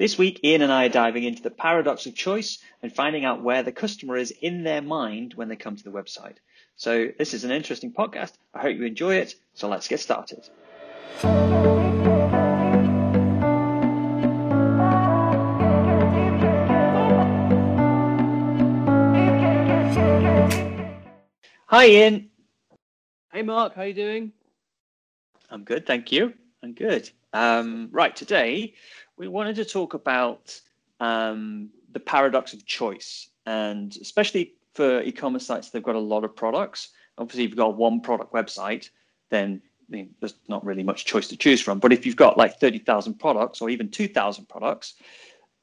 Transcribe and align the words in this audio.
This 0.00 0.16
week, 0.16 0.40
Ian 0.42 0.62
and 0.62 0.72
I 0.72 0.86
are 0.86 0.88
diving 0.88 1.24
into 1.24 1.42
the 1.42 1.50
paradox 1.50 2.06
of 2.06 2.14
choice 2.14 2.56
and 2.82 2.90
finding 2.90 3.26
out 3.26 3.42
where 3.42 3.62
the 3.62 3.70
customer 3.70 4.16
is 4.16 4.30
in 4.30 4.62
their 4.62 4.80
mind 4.80 5.34
when 5.34 5.48
they 5.50 5.56
come 5.56 5.76
to 5.76 5.84
the 5.84 5.90
website. 5.90 6.36
So 6.76 7.08
this 7.18 7.34
is 7.34 7.44
an 7.44 7.50
interesting 7.50 7.92
podcast. 7.92 8.32
I 8.54 8.62
hope 8.62 8.78
you 8.78 8.86
enjoy 8.86 9.16
it. 9.16 9.34
So 9.52 9.68
let's 9.68 9.88
get 9.88 10.00
started. 10.00 10.48
Hi, 21.66 21.86
Ian. 21.88 22.30
Hey, 23.34 23.42
Mark. 23.42 23.74
How 23.74 23.82
you 23.82 23.92
doing? 23.92 24.32
I'm 25.50 25.64
good, 25.64 25.86
thank 25.86 26.10
you. 26.10 26.32
I'm 26.62 26.72
good. 26.72 27.10
Um, 27.34 27.90
right, 27.92 28.16
today 28.16 28.74
we 29.20 29.28
wanted 29.28 29.54
to 29.56 29.66
talk 29.66 29.92
about 29.92 30.58
um, 30.98 31.68
the 31.92 32.00
paradox 32.00 32.54
of 32.54 32.64
choice, 32.64 33.28
and 33.44 33.94
especially 34.00 34.54
for 34.72 35.02
e-commerce 35.02 35.46
sites, 35.46 35.68
they've 35.68 35.82
got 35.82 35.94
a 35.94 35.98
lot 35.98 36.24
of 36.24 36.34
products. 36.34 36.88
Obviously, 37.18 37.44
if 37.44 37.50
you've 37.50 37.58
got 37.58 37.76
one 37.76 38.00
product 38.00 38.32
website, 38.32 38.88
then 39.28 39.60
I 39.62 39.92
mean, 39.92 40.14
there's 40.20 40.36
not 40.48 40.64
really 40.64 40.82
much 40.82 41.04
choice 41.04 41.28
to 41.28 41.36
choose 41.36 41.60
from. 41.60 41.80
But 41.80 41.92
if 41.92 42.06
you've 42.06 42.16
got 42.16 42.38
like 42.38 42.58
30,000 42.58 43.18
products 43.18 43.60
or 43.60 43.68
even 43.68 43.90
2,000 43.90 44.48
products, 44.48 44.94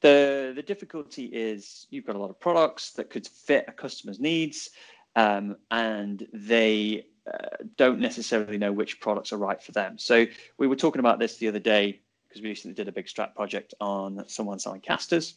the 0.02 0.52
the 0.54 0.62
difficulty 0.62 1.24
is 1.24 1.88
you've 1.90 2.06
got 2.06 2.14
a 2.14 2.18
lot 2.20 2.30
of 2.30 2.38
products 2.38 2.92
that 2.92 3.10
could 3.10 3.26
fit 3.26 3.64
a 3.66 3.72
customer's 3.72 4.20
needs, 4.20 4.70
um, 5.16 5.56
and 5.72 6.28
they 6.32 7.06
uh, 7.26 7.56
don't 7.76 7.98
necessarily 7.98 8.56
know 8.56 8.70
which 8.70 9.00
products 9.00 9.32
are 9.32 9.38
right 9.38 9.60
for 9.60 9.72
them. 9.72 9.98
So 9.98 10.26
we 10.58 10.68
were 10.68 10.76
talking 10.76 11.00
about 11.00 11.18
this 11.18 11.38
the 11.38 11.48
other 11.48 11.58
day 11.58 12.02
because 12.28 12.42
we 12.42 12.48
recently 12.48 12.74
did 12.74 12.88
a 12.88 12.92
big 12.92 13.06
strat 13.06 13.34
project 13.34 13.74
on 13.80 14.24
someone 14.28 14.58
selling 14.58 14.80
casters. 14.80 15.34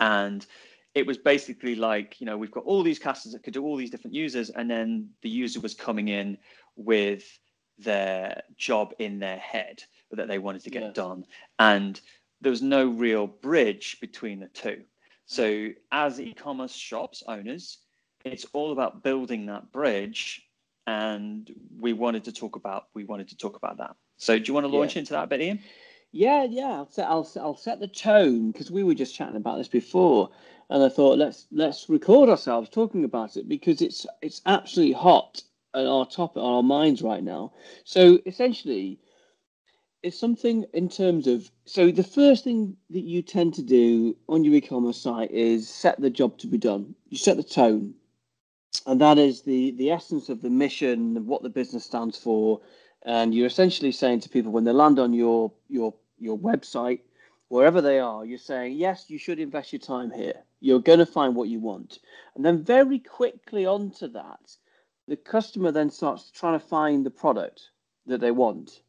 And 0.00 0.44
it 0.94 1.06
was 1.06 1.18
basically 1.18 1.74
like, 1.74 2.20
you 2.20 2.26
know, 2.26 2.36
we've 2.36 2.50
got 2.50 2.64
all 2.64 2.82
these 2.82 2.98
casters 2.98 3.32
that 3.32 3.42
could 3.42 3.54
do 3.54 3.64
all 3.64 3.76
these 3.76 3.90
different 3.90 4.14
users, 4.14 4.50
and 4.50 4.70
then 4.70 5.10
the 5.22 5.28
user 5.28 5.60
was 5.60 5.74
coming 5.74 6.08
in 6.08 6.38
with 6.76 7.38
their 7.78 8.42
job 8.56 8.94
in 8.98 9.18
their 9.18 9.38
head 9.38 9.82
that 10.12 10.28
they 10.28 10.38
wanted 10.38 10.62
to 10.62 10.70
get 10.70 10.82
yes. 10.82 10.94
done. 10.94 11.26
And 11.58 12.00
there 12.40 12.50
was 12.50 12.62
no 12.62 12.86
real 12.86 13.26
bridge 13.26 13.98
between 14.00 14.40
the 14.40 14.48
two. 14.48 14.82
So 15.26 15.70
as 15.90 16.20
e-commerce 16.20 16.74
shops 16.74 17.22
owners, 17.26 17.78
it's 18.24 18.46
all 18.52 18.72
about 18.72 19.02
building 19.02 19.46
that 19.46 19.72
bridge. 19.72 20.42
And 20.86 21.50
we 21.80 21.94
wanted 21.94 22.24
to 22.24 22.32
talk 22.32 22.56
about 22.56 22.88
we 22.94 23.04
wanted 23.04 23.28
to 23.28 23.36
talk 23.36 23.56
about 23.56 23.78
that. 23.78 23.96
So 24.18 24.38
do 24.38 24.44
you 24.46 24.54
want 24.54 24.64
to 24.64 24.76
launch 24.76 24.94
yeah. 24.94 25.00
into 25.00 25.12
that 25.14 25.24
a 25.24 25.26
bit, 25.26 25.40
Ian? 25.40 25.60
Yeah, 26.16 26.44
yeah. 26.44 26.70
I'll 26.74 26.86
set 26.88 27.08
I'll 27.08 27.28
I'll 27.40 27.56
set 27.56 27.80
the 27.80 27.88
tone 27.88 28.52
because 28.52 28.70
we 28.70 28.84
were 28.84 28.94
just 28.94 29.16
chatting 29.16 29.34
about 29.34 29.58
this 29.58 29.66
before, 29.66 30.30
and 30.70 30.80
I 30.80 30.88
thought 30.88 31.18
let's 31.18 31.48
let's 31.50 31.88
record 31.88 32.28
ourselves 32.28 32.68
talking 32.68 33.02
about 33.02 33.36
it 33.36 33.48
because 33.48 33.82
it's 33.82 34.06
it's 34.22 34.40
absolutely 34.46 34.94
hot 34.94 35.42
on 35.74 35.88
our 35.88 36.06
top 36.06 36.36
on 36.36 36.54
our 36.54 36.62
minds 36.62 37.02
right 37.02 37.24
now. 37.24 37.52
So 37.82 38.20
essentially, 38.26 39.00
it's 40.04 40.16
something 40.16 40.64
in 40.72 40.88
terms 40.88 41.26
of 41.26 41.50
so 41.64 41.90
the 41.90 42.04
first 42.04 42.44
thing 42.44 42.76
that 42.90 43.02
you 43.02 43.20
tend 43.20 43.54
to 43.54 43.62
do 43.62 44.16
on 44.28 44.44
your 44.44 44.54
e-commerce 44.54 44.98
site 44.98 45.32
is 45.32 45.68
set 45.68 46.00
the 46.00 46.10
job 46.10 46.38
to 46.38 46.46
be 46.46 46.58
done. 46.58 46.94
You 47.08 47.18
set 47.18 47.36
the 47.38 47.42
tone, 47.42 47.92
and 48.86 49.00
that 49.00 49.18
is 49.18 49.42
the 49.42 49.72
the 49.72 49.90
essence 49.90 50.28
of 50.28 50.42
the 50.42 50.50
mission, 50.50 51.26
what 51.26 51.42
the 51.42 51.50
business 51.50 51.84
stands 51.84 52.16
for, 52.16 52.60
and 53.02 53.34
you're 53.34 53.48
essentially 53.48 53.90
saying 53.90 54.20
to 54.20 54.28
people 54.28 54.52
when 54.52 54.62
they 54.62 54.70
land 54.70 55.00
on 55.00 55.12
your 55.12 55.50
your 55.68 55.92
your 56.24 56.38
website, 56.38 57.00
wherever 57.48 57.80
they 57.80 58.00
are, 58.00 58.24
you're 58.24 58.38
saying, 58.38 58.76
yes, 58.76 59.04
you 59.08 59.18
should 59.18 59.38
invest 59.38 59.72
your 59.72 59.80
time 59.80 60.10
here. 60.10 60.42
You're 60.60 60.80
going 60.80 60.98
to 60.98 61.06
find 61.06 61.36
what 61.36 61.48
you 61.48 61.60
want. 61.60 61.98
And 62.34 62.44
then 62.44 62.64
very 62.64 62.98
quickly 62.98 63.66
onto 63.66 64.08
that, 64.08 64.56
the 65.06 65.16
customer 65.16 65.70
then 65.70 65.90
starts 65.90 66.30
trying 66.30 66.58
to 66.58 66.66
find 66.66 67.04
the 67.04 67.10
product 67.10 67.70
that 68.06 68.20
they 68.20 68.30
want. 68.30 68.80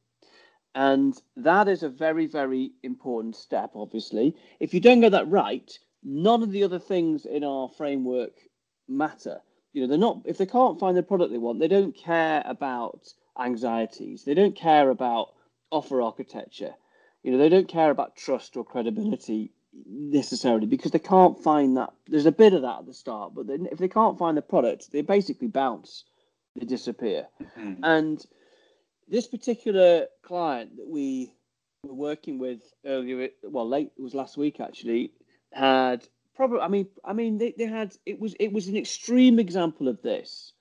And 0.74 1.22
that 1.38 1.68
is 1.68 1.84
a 1.84 1.90
very, 1.90 2.26
very 2.26 2.72
important 2.84 3.36
step, 3.36 3.72
obviously. 3.76 4.36
If 4.60 4.74
you 4.74 4.80
don't 4.80 5.02
get 5.02 5.12
that 5.12 5.30
right, 5.30 5.78
none 6.04 6.44
of 6.44 6.52
the 6.52 6.64
other 6.64 6.80
things 6.80 7.26
in 7.26 7.44
our 7.44 7.70
framework 7.70 8.34
matter. 8.88 9.42
You 9.74 9.82
know, 9.82 9.88
they're 9.88 9.98
not, 9.98 10.22
if 10.26 10.38
they 10.38 10.46
can't 10.46 10.80
find 10.80 10.96
the 10.96 11.04
product 11.04 11.32
they 11.32 11.38
want, 11.38 11.60
they 11.60 11.68
don't 11.68 11.96
care 11.96 12.42
about 12.46 13.08
anxieties. 13.38 14.24
They 14.24 14.34
don't 14.34 14.56
care 14.56 14.90
about 14.90 15.34
offer 15.72 16.02
architecture. 16.02 16.74
You 17.26 17.32
know, 17.32 17.40
they 17.40 17.50
don't 17.50 17.68
care 17.68 17.90
about 17.90 18.16
trust 18.16 18.56
or 18.56 18.64
credibility 18.64 19.52
necessarily 19.90 20.68
because 20.68 20.92
they 20.92 21.00
can't 21.00 21.42
find 21.42 21.76
that. 21.76 21.92
There's 22.08 22.28
a 22.28 22.32
bit 22.32 22.54
of 22.54 22.62
that 22.62 22.82
at 22.82 22.86
the 22.86 22.94
start, 22.94 23.34
but 23.34 23.48
then 23.48 23.68
if 23.72 23.80
they 23.80 23.88
can't 23.88 24.20
find 24.20 24.38
the 24.38 24.44
product, 24.44 24.92
they 24.92 25.02
basically 25.02 25.48
bounce, 25.48 26.04
they 26.56 26.68
disappear. 26.68 27.26
Mm-hmm. 27.58 27.84
And 27.84 28.24
this 29.08 29.26
particular 29.26 30.06
client 30.22 30.78
that 30.78 30.88
we 30.88 31.34
were 31.84 31.96
working 31.96 32.38
with 32.38 32.62
earlier, 32.86 33.30
well, 33.42 33.68
late 33.68 33.90
it 33.98 34.04
was 34.04 34.14
last 34.14 34.38
week 34.38 34.60
actually, 34.60 35.12
had 35.52 36.08
probably. 36.36 36.60
I 36.60 36.68
mean, 36.68 36.90
I 37.04 37.14
mean, 37.14 37.40
they, 37.40 37.56
they 37.58 37.66
had 37.66 37.96
it 38.06 38.20
was 38.20 38.36
it 38.40 38.54
was 38.54 38.68
an 38.68 38.78
extreme 38.78 39.40
example 39.40 39.88
of 39.88 40.00
this, 40.04 40.54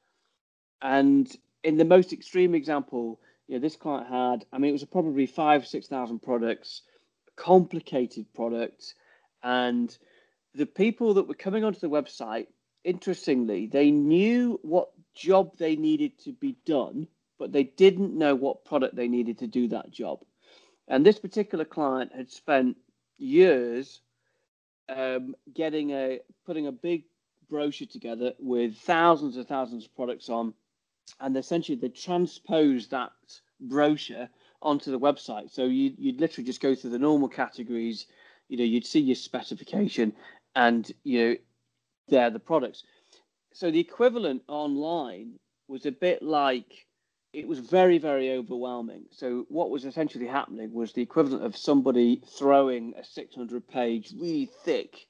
and 0.80 1.30
in 1.62 1.76
the 1.76 1.84
most 1.84 2.14
extreme 2.14 2.54
example, 2.54 3.20
know, 3.48 3.60
this 3.60 3.76
client 3.76 4.08
had, 4.08 4.46
I 4.52 4.58
mean, 4.58 4.70
it 4.70 4.72
was 4.72 4.84
probably 4.84 5.26
five, 5.26 5.66
6,000 5.66 6.20
products, 6.20 6.82
complicated 7.36 8.26
products. 8.34 8.94
And 9.42 9.96
the 10.54 10.66
people 10.66 11.14
that 11.14 11.28
were 11.28 11.34
coming 11.34 11.64
onto 11.64 11.80
the 11.80 11.90
website, 11.90 12.46
interestingly, 12.84 13.66
they 13.66 13.90
knew 13.90 14.58
what 14.62 14.90
job 15.14 15.56
they 15.58 15.76
needed 15.76 16.18
to 16.20 16.32
be 16.32 16.56
done, 16.64 17.06
but 17.38 17.52
they 17.52 17.64
didn't 17.64 18.16
know 18.16 18.34
what 18.34 18.64
product 18.64 18.96
they 18.96 19.08
needed 19.08 19.38
to 19.38 19.46
do 19.46 19.68
that 19.68 19.90
job. 19.90 20.20
And 20.88 21.04
this 21.04 21.18
particular 21.18 21.64
client 21.64 22.12
had 22.14 22.30
spent 22.30 22.76
years 23.18 24.00
um, 24.88 25.34
getting 25.52 25.90
a 25.90 26.20
putting 26.44 26.66
a 26.66 26.72
big 26.72 27.04
brochure 27.48 27.86
together 27.86 28.32
with 28.38 28.76
thousands 28.78 29.36
and 29.36 29.46
thousands 29.46 29.86
of 29.86 29.94
products 29.94 30.28
on 30.28 30.52
and 31.20 31.36
essentially 31.36 31.76
they 31.76 31.88
transposed 31.88 32.90
that 32.90 33.12
brochure 33.60 34.28
onto 34.62 34.90
the 34.90 34.98
website. 34.98 35.50
So 35.50 35.64
you, 35.64 35.92
you'd 35.96 36.20
literally 36.20 36.46
just 36.46 36.60
go 36.60 36.74
through 36.74 36.90
the 36.90 36.98
normal 36.98 37.28
categories. 37.28 38.06
You 38.48 38.58
know, 38.58 38.64
you'd 38.64 38.86
see 38.86 39.00
your 39.00 39.16
specification, 39.16 40.12
and 40.54 40.90
you 41.04 41.18
know, 41.18 41.36
they're 42.08 42.30
the 42.30 42.38
products. 42.38 42.82
So 43.52 43.70
the 43.70 43.80
equivalent 43.80 44.42
online 44.48 45.38
was 45.68 45.86
a 45.86 45.92
bit 45.92 46.22
like 46.22 46.86
it 47.32 47.48
was 47.48 47.58
very 47.58 47.98
very 47.98 48.32
overwhelming. 48.32 49.04
So 49.10 49.46
what 49.48 49.70
was 49.70 49.84
essentially 49.84 50.26
happening 50.26 50.72
was 50.72 50.92
the 50.92 51.02
equivalent 51.02 51.44
of 51.44 51.56
somebody 51.56 52.22
throwing 52.38 52.94
a 52.98 53.04
600 53.04 53.68
page 53.68 54.12
really 54.18 54.50
thick 54.64 55.06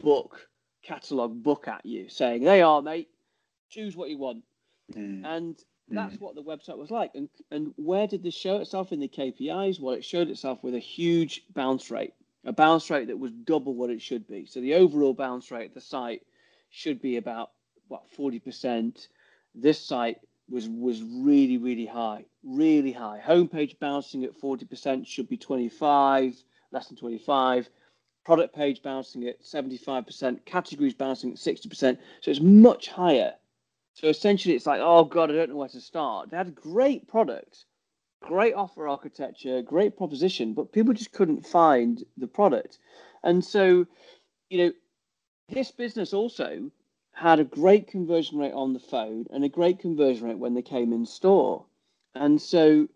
book 0.00 0.48
catalog 0.82 1.42
book 1.42 1.68
at 1.68 1.84
you, 1.84 2.08
saying, 2.08 2.44
"They 2.44 2.62
are, 2.62 2.82
mate. 2.82 3.08
Choose 3.70 3.96
what 3.96 4.10
you 4.10 4.18
want." 4.18 4.44
Mm. 4.92 5.24
And 5.24 5.64
that's 5.88 6.16
mm. 6.16 6.20
what 6.20 6.34
the 6.34 6.42
website 6.42 6.78
was 6.78 6.90
like. 6.90 7.12
And 7.14 7.28
and 7.50 7.72
where 7.76 8.06
did 8.06 8.22
this 8.22 8.34
show 8.34 8.56
itself 8.56 8.92
in 8.92 9.00
the 9.00 9.08
KPIs? 9.08 9.80
Well, 9.80 9.94
it 9.94 10.04
showed 10.04 10.28
itself 10.28 10.62
with 10.62 10.74
a 10.74 10.80
huge 10.80 11.42
bounce 11.54 11.90
rate, 11.90 12.14
a 12.44 12.52
bounce 12.52 12.90
rate 12.90 13.08
that 13.08 13.18
was 13.18 13.32
double 13.32 13.74
what 13.74 13.90
it 13.90 14.02
should 14.02 14.26
be. 14.26 14.46
So 14.46 14.60
the 14.60 14.74
overall 14.74 15.14
bounce 15.14 15.50
rate 15.50 15.66
at 15.66 15.74
the 15.74 15.80
site 15.80 16.22
should 16.70 17.00
be 17.00 17.16
about 17.16 17.50
what 17.88 18.10
forty 18.10 18.38
percent. 18.38 19.08
This 19.54 19.80
site 19.80 20.20
was 20.48 20.68
was 20.68 21.02
really 21.02 21.58
really 21.58 21.86
high, 21.86 22.24
really 22.42 22.92
high. 22.92 23.20
Homepage 23.24 23.78
bouncing 23.78 24.24
at 24.24 24.34
forty 24.34 24.64
percent 24.64 25.06
should 25.06 25.28
be 25.28 25.36
twenty 25.36 25.68
five, 25.68 26.34
less 26.72 26.88
than 26.88 26.96
twenty 26.96 27.18
five. 27.18 27.68
Product 28.24 28.54
page 28.54 28.82
bouncing 28.82 29.28
at 29.28 29.44
seventy 29.44 29.76
five 29.76 30.06
percent. 30.06 30.46
Categories 30.46 30.94
bouncing 30.94 31.32
at 31.32 31.38
sixty 31.38 31.68
percent. 31.68 32.00
So 32.22 32.30
it's 32.30 32.40
much 32.40 32.88
higher 32.88 33.34
so 33.94 34.08
essentially, 34.08 34.54
it's 34.54 34.66
like, 34.66 34.80
oh 34.82 35.04
god, 35.04 35.30
I 35.30 35.34
don't 35.34 35.50
know 35.50 35.56
where 35.56 35.68
to 35.68 35.80
start. 35.80 36.30
They 36.30 36.36
had 36.36 36.54
great 36.54 37.06
product, 37.08 37.64
great 38.22 38.54
offer 38.54 38.88
architecture, 38.88 39.62
great 39.62 39.96
proposition, 39.96 40.52
but 40.52 40.72
people 40.72 40.92
just 40.92 41.12
couldn't 41.12 41.46
find 41.46 42.02
the 42.16 42.26
product. 42.26 42.78
And 43.22 43.44
so, 43.44 43.86
you 44.50 44.58
know, 44.58 44.72
this 45.48 45.70
business 45.70 46.12
also 46.12 46.70
had 47.12 47.38
a 47.38 47.44
great 47.44 47.86
conversion 47.86 48.38
rate 48.38 48.52
on 48.52 48.72
the 48.72 48.80
phone 48.80 49.26
and 49.30 49.44
a 49.44 49.48
great 49.48 49.78
conversion 49.78 50.26
rate 50.26 50.38
when 50.38 50.54
they 50.54 50.62
came 50.62 50.92
in 50.92 51.06
store. 51.06 51.64
And 52.16 52.42
so 52.42 52.88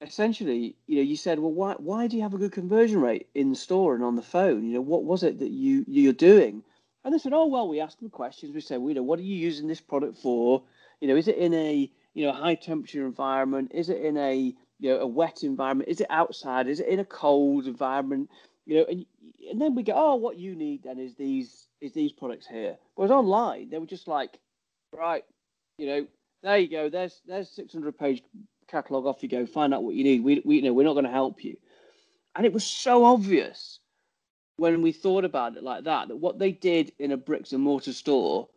essentially, 0.00 0.76
you 0.86 0.96
know, 0.96 1.02
you 1.02 1.16
said, 1.16 1.38
well, 1.38 1.52
why 1.52 1.74
why 1.78 2.06
do 2.06 2.16
you 2.16 2.22
have 2.22 2.34
a 2.34 2.38
good 2.38 2.52
conversion 2.52 3.00
rate 3.00 3.28
in 3.34 3.50
the 3.50 3.56
store 3.56 3.94
and 3.94 4.02
on 4.02 4.16
the 4.16 4.22
phone? 4.22 4.64
You 4.64 4.74
know, 4.74 4.80
what 4.80 5.04
was 5.04 5.22
it 5.22 5.38
that 5.40 5.50
you 5.50 5.84
you're 5.86 6.12
doing? 6.14 6.62
And 7.08 7.14
they 7.14 7.18
said, 7.18 7.32
oh 7.32 7.46
well, 7.46 7.66
we 7.66 7.80
asked 7.80 8.00
them 8.00 8.10
questions. 8.10 8.54
We 8.54 8.60
said, 8.60 8.80
well, 8.80 8.90
you 8.90 8.94
know, 8.96 9.02
what 9.02 9.18
are 9.18 9.22
you 9.22 9.34
using 9.34 9.66
this 9.66 9.80
product 9.80 10.18
for? 10.18 10.62
You 11.00 11.08
know, 11.08 11.16
is 11.16 11.26
it 11.26 11.38
in 11.38 11.54
a 11.54 11.90
you 12.12 12.26
know 12.26 12.32
high 12.32 12.54
temperature 12.54 13.06
environment? 13.06 13.72
Is 13.74 13.88
it 13.88 14.02
in 14.02 14.18
a 14.18 14.54
you 14.78 14.90
know 14.90 15.00
a 15.00 15.06
wet 15.06 15.42
environment? 15.42 15.88
Is 15.88 16.02
it 16.02 16.06
outside? 16.10 16.68
Is 16.68 16.80
it 16.80 16.88
in 16.88 17.00
a 17.00 17.06
cold 17.06 17.66
environment? 17.66 18.28
You 18.66 18.76
know, 18.76 18.84
and 18.90 19.06
and 19.50 19.58
then 19.58 19.74
we 19.74 19.84
go, 19.84 19.94
oh, 19.96 20.16
what 20.16 20.36
you 20.36 20.54
need 20.54 20.82
then 20.82 20.98
is 20.98 21.14
these 21.14 21.68
is 21.80 21.94
these 21.94 22.12
products 22.12 22.46
here. 22.46 22.76
Whereas 22.94 23.10
online, 23.10 23.70
they 23.70 23.78
were 23.78 23.86
just 23.86 24.06
like, 24.06 24.38
right, 24.92 25.24
you 25.78 25.86
know, 25.86 26.06
there 26.42 26.58
you 26.58 26.68
go. 26.68 26.90
There's 26.90 27.22
there's 27.26 27.48
600 27.48 27.96
page 27.96 28.22
catalog. 28.66 29.06
Off 29.06 29.22
you 29.22 29.30
go. 29.30 29.46
Find 29.46 29.72
out 29.72 29.82
what 29.82 29.94
you 29.94 30.04
need. 30.04 30.22
We 30.22 30.42
we 30.44 30.56
you 30.56 30.62
know 30.62 30.74
we're 30.74 30.84
not 30.84 30.92
going 30.92 31.06
to 31.06 31.10
help 31.10 31.42
you. 31.42 31.56
And 32.36 32.44
it 32.44 32.52
was 32.52 32.64
so 32.64 33.06
obvious 33.06 33.80
when 34.58 34.82
we 34.82 34.92
thought 34.92 35.24
about 35.24 35.56
it 35.56 35.62
like 35.62 35.84
that 35.84 36.08
that 36.08 36.16
what 36.16 36.38
they 36.38 36.52
did 36.52 36.92
in 36.98 37.12
a 37.12 37.16
bricks 37.16 37.52
and 37.52 37.62
mortar 37.62 37.92
store 37.92 38.48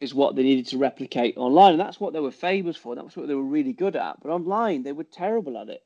is 0.00 0.14
what 0.14 0.34
they 0.34 0.42
needed 0.42 0.66
to 0.68 0.78
replicate 0.78 1.36
online, 1.36 1.72
and 1.72 1.80
that's 1.80 2.00
what 2.00 2.14
they 2.14 2.20
were 2.20 2.30
famous 2.30 2.76
for. 2.76 2.96
That's 2.96 3.16
what 3.16 3.28
they 3.28 3.34
were 3.34 3.42
really 3.42 3.74
good 3.74 3.94
at. 3.94 4.20
But 4.22 4.30
online, 4.30 4.82
they 4.82 4.92
were 4.92 5.04
terrible 5.04 5.58
at 5.58 5.68
it. 5.68 5.82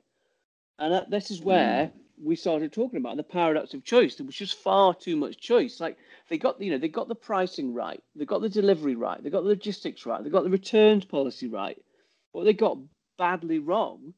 And 0.79 0.93
that, 0.93 1.11
this 1.11 1.33
is 1.33 1.41
where 1.41 1.87
mm. 1.87 1.93
we 2.23 2.37
started 2.37 2.73
talking 2.73 2.99
about 2.99 3.17
the 3.17 3.25
paradox 3.25 3.75
of 3.75 3.83
choice. 3.83 4.15
There 4.15 4.25
was 4.25 4.37
just 4.37 4.57
far 4.59 4.95
too 4.95 5.17
much 5.17 5.39
choice. 5.39 5.81
Like 5.81 5.99
they 6.29 6.39
got, 6.39 6.61
you 6.61 6.71
know, 6.71 6.79
they 6.79 6.89
got 6.89 7.09
the 7.09 7.17
pricing 7.17 7.75
right, 7.75 8.03
they 8.15 8.25
got 8.25 8.41
the 8.41 8.49
delivery 8.49 8.95
right, 8.95 9.21
they 9.21 9.31
got 9.31 9.43
the 9.43 9.49
logistics 9.49 10.07
right, 10.07 10.23
they 10.23 10.31
got 10.31 10.45
the 10.45 10.51
returns 10.51 11.05
policy 11.05 11.49
right. 11.49 11.83
What 12.31 12.45
they 12.45 12.53
got 12.53 12.79
badly 13.19 13.59
wrong 13.59 14.15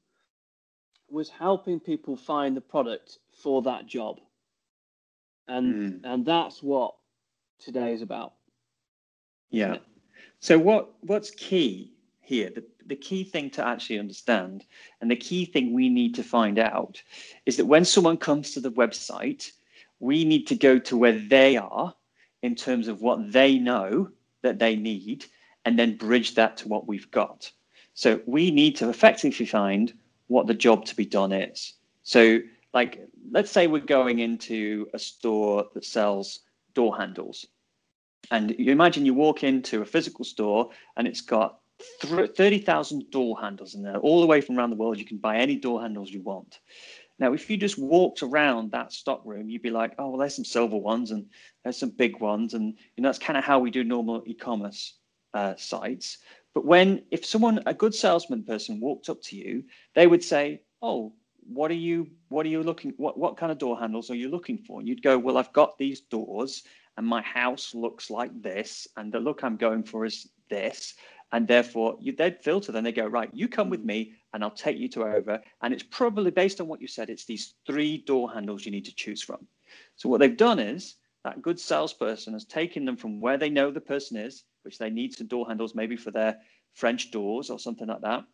was 1.09 1.31
helping 1.31 1.81
people 1.81 2.17
find 2.17 2.55
the 2.55 2.61
product 2.61 3.19
for 3.43 3.62
that 3.62 3.87
job. 3.87 4.19
And 5.49 5.75
mm. 5.75 6.01
and 6.05 6.25
that's 6.25 6.63
what 6.63 6.95
today 7.59 7.93
is 7.93 8.03
about. 8.03 8.35
Yeah. 9.51 9.77
So 10.41 10.59
what 10.59 10.91
what's 11.01 11.31
key 11.31 11.93
here? 12.21 12.51
The 12.55 12.65
the 12.87 12.97
key 12.97 13.25
thing 13.25 13.51
to 13.51 13.67
actually 13.67 13.99
understand 13.99 14.65
and 15.01 15.11
the 15.11 15.17
key 15.17 15.45
thing 15.45 15.73
we 15.73 15.89
need 15.89 16.15
to 16.15 16.23
find 16.23 16.59
out 16.59 17.03
is 17.45 17.57
that 17.57 17.67
when 17.67 17.85
someone 17.85 18.17
comes 18.17 18.53
to 18.53 18.61
the 18.61 18.71
website, 18.71 19.51
we 19.99 20.25
need 20.25 20.47
to 20.47 20.55
go 20.55 20.79
to 20.79 20.97
where 20.97 21.19
they 21.19 21.57
are 21.57 21.95
in 22.43 22.55
terms 22.55 22.87
of 22.87 23.03
what 23.03 23.33
they 23.33 23.59
know 23.59 24.09
that 24.43 24.59
they 24.59 24.77
need 24.77 25.25
and 25.65 25.79
then 25.79 25.97
bridge 25.97 26.35
that 26.37 26.57
to 26.59 26.69
what 26.69 26.87
we've 26.87 27.11
got. 27.11 27.51
So 27.95 28.21
we 28.27 28.51
need 28.51 28.77
to 28.77 28.89
effectively 28.89 29.47
find 29.47 29.93
what 30.29 30.47
the 30.47 30.55
job 30.55 30.85
to 30.87 30.97
be 30.97 31.07
done 31.07 31.33
is. 31.33 31.75
So, 32.03 32.39
like, 32.76 33.00
let's 33.31 33.50
say 33.50 33.67
we're 33.67 33.81
going 33.81 34.19
into 34.19 34.87
a 34.93 34.99
store 34.99 35.64
that 35.73 35.82
sells 35.82 36.40
door 36.75 36.94
handles. 36.94 37.46
And 38.31 38.55
you 38.58 38.70
imagine 38.70 39.06
you 39.06 39.14
walk 39.14 39.44
into 39.44 39.81
a 39.81 39.87
physical 39.87 40.26
store 40.26 40.69
and 40.94 41.08
it's 41.08 41.23
got 41.23 41.61
30,000 42.02 43.11
door 43.11 43.40
handles 43.40 43.75
in 43.75 43.82
there, 43.82 43.96
all 43.96 44.20
the 44.20 44.26
way 44.26 44.43
from 44.43 44.58
around 44.58 44.69
the 44.69 44.76
world. 44.76 44.99
You 44.99 45.06
can 45.06 45.17
buy 45.17 45.38
any 45.38 45.56
door 45.56 45.81
handles 45.81 46.11
you 46.11 46.20
want. 46.20 46.61
Now, 47.19 47.32
if 47.32 47.49
you 47.49 47.56
just 47.56 47.78
walked 47.78 48.23
around 48.23 48.73
that 48.73 48.93
stock 48.93 49.23
room, 49.25 49.49
you'd 49.49 49.62
be 49.62 49.70
like, 49.70 49.94
oh, 49.99 50.11
well, 50.11 50.19
there's 50.19 50.37
some 50.37 50.44
silver 50.44 50.76
ones 50.76 51.12
and 51.12 51.25
there's 51.64 51.78
some 51.78 51.96
big 52.05 52.20
ones. 52.20 52.52
And 52.52 52.75
you 52.94 53.02
know, 53.02 53.08
that's 53.08 53.19
kind 53.19 53.38
of 53.38 53.44
how 53.44 53.58
we 53.58 53.70
do 53.70 53.84
normal 53.84 54.23
e 54.26 54.34
commerce 54.34 54.99
uh, 55.32 55.55
sites. 55.56 56.19
But 56.52 56.67
when, 56.67 57.05
if 57.11 57.25
someone, 57.25 57.62
a 57.64 57.73
good 57.73 57.94
salesman 57.94 58.43
person 58.43 58.81
walked 58.81 59.08
up 59.08 59.23
to 59.23 59.37
you, 59.37 59.64
they 59.94 60.06
would 60.06 60.23
say, 60.23 60.61
oh, 60.82 61.14
what 61.49 61.71
are 61.71 61.75
you, 61.75 62.09
what 62.29 62.47
are 62.47 62.49
you 62.49 62.63
looking, 62.63 62.93
what, 62.97 63.19
what 63.19 63.37
kind 63.37 63.53
of 63.53 63.59
door 63.59 63.79
handles 63.79 64.11
are 64.11 64.17
you 64.17 64.29
looking 64.29 64.59
for? 64.59 64.81
And 64.81 64.89
you'd 64.89 65.03
go, 65.03 65.19
well, 65.19 65.39
I've 65.39 65.53
got 65.53 65.79
these 65.79 66.01
doors 66.01 66.65
and 66.97 67.07
my 67.07 67.23
house 67.23 67.75
looks 67.75 68.11
like 68.11 68.31
this. 68.43 68.89
And 68.97 69.13
the 69.13 69.21
look 69.21 69.45
I'm 69.45 69.57
going 69.57 69.83
for 69.83 70.05
is 70.05 70.29
this 70.49 70.95
and 71.33 71.47
therefore 71.49 71.97
you 72.01 72.13
they'd 72.13 72.43
filter 72.43 72.73
then 72.73 72.85
they 72.85 72.93
go 72.93 73.07
right 73.07 73.31
you 73.33 73.49
come 73.49 73.69
with 73.69 73.83
mm. 73.83 73.87
me 73.87 74.13
and 74.33 74.45
i'll 74.45 74.51
take 74.51 74.79
you 74.79 74.89
to 74.89 75.03
over 75.03 75.41
and 75.63 75.75
it's 75.75 75.83
probably 75.83 76.31
based 76.31 76.61
on 76.61 76.69
what 76.69 76.81
you 76.81 76.87
said 76.87 77.11
it's 77.11 77.25
these 77.25 77.55
three 77.67 77.99
door 77.99 78.33
handles 78.33 78.65
you 78.65 78.73
need 78.73 78.85
to 78.85 78.95
choose 78.95 79.23
from 79.23 79.47
so 79.97 80.09
what 80.09 80.21
they've 80.21 80.37
done 80.37 80.59
is 80.59 80.97
that 81.25 81.43
good 81.43 81.59
salesperson 81.59 82.33
has 82.33 82.45
taken 82.45 82.85
them 82.85 82.97
from 82.97 83.21
where 83.21 83.37
they 83.37 83.51
know 83.51 83.71
the 83.71 83.81
person 83.81 84.17
is 84.17 84.45
which 84.63 84.79
they 84.79 84.91
need 84.91 85.15
some 85.15 85.27
door 85.27 85.47
handles 85.47 85.75
maybe 85.75 85.97
for 85.97 86.11
their 86.11 86.37
french 86.75 87.11
doors 87.11 87.51
or 87.51 87.59
something 87.59 87.89
like 87.89 88.03
that 88.03 88.25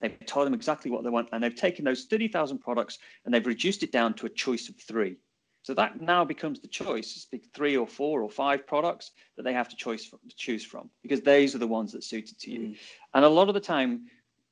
they've 0.00 0.18
told 0.26 0.46
them 0.46 0.54
exactly 0.54 0.90
what 0.90 1.04
they 1.04 1.10
want 1.10 1.28
and 1.32 1.42
they've 1.42 1.54
taken 1.54 1.84
those 1.84 2.04
30000 2.04 2.58
products 2.58 2.98
and 3.24 3.34
they've 3.34 3.46
reduced 3.46 3.82
it 3.82 3.92
down 3.92 4.14
to 4.14 4.26
a 4.26 4.30
choice 4.30 4.68
of 4.68 4.76
three 4.76 5.16
so 5.62 5.74
that 5.74 6.00
now 6.00 6.24
becomes 6.24 6.60
the 6.60 6.68
choice, 6.68 7.26
the 7.30 7.40
three 7.54 7.76
or 7.76 7.86
four 7.86 8.22
or 8.22 8.30
five 8.30 8.66
products 8.66 9.10
that 9.36 9.42
they 9.42 9.52
have 9.52 9.68
to 9.68 9.76
choice 9.76 10.04
from, 10.04 10.18
to 10.28 10.36
choose 10.36 10.64
from, 10.64 10.88
because 11.02 11.20
those 11.20 11.54
are 11.54 11.58
the 11.58 11.66
ones 11.66 11.92
that 11.92 12.02
suited 12.02 12.38
to 12.40 12.50
you. 12.50 12.60
Mm. 12.60 12.76
And 13.14 13.24
a 13.24 13.28
lot 13.28 13.48
of 13.48 13.54
the 13.54 13.60
time, 13.60 14.06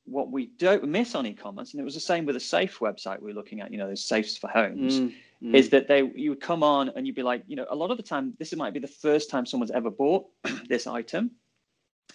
what 0.05 0.31
we 0.31 0.47
don't 0.59 0.85
miss 0.85 1.15
on 1.15 1.27
e-commerce, 1.27 1.73
and 1.73 1.81
it 1.81 1.85
was 1.85 1.95
the 1.95 2.00
same 2.00 2.27
with 2.27 2.35
the 2.35 2.41
safe 2.41 2.79
website 2.81 3.23
we 3.23 3.31
are 3.31 3.35
looking 3.35 3.61
at, 3.61 3.73
you 3.73 3.79
know, 3.79 3.89
those 3.89 4.05
safes 4.05 4.37
for 4.37 4.49
homes, 4.49 5.00
mm. 5.00 5.15
Mm. 5.43 5.55
is 5.55 5.71
that 5.71 5.89
they 5.89 6.03
you 6.15 6.31
would 6.31 6.41
come 6.41 6.62
on 6.62 6.91
and 6.95 7.06
you'd 7.06 7.17
be 7.17 7.23
like, 7.23 7.43
you 7.47 7.56
know, 7.56 7.67
a 7.71 7.77
lot 7.77 7.91
of 7.91 7.97
the 7.97 8.03
time 8.03 8.35
this 8.39 8.55
might 8.55 8.75
be 8.75 8.81
the 8.81 8.89
first 8.89 9.31
time 9.31 9.47
someone's 9.47 9.71
ever 9.71 9.91
bought 9.91 10.27
this 10.69 10.87
item, 10.87 11.31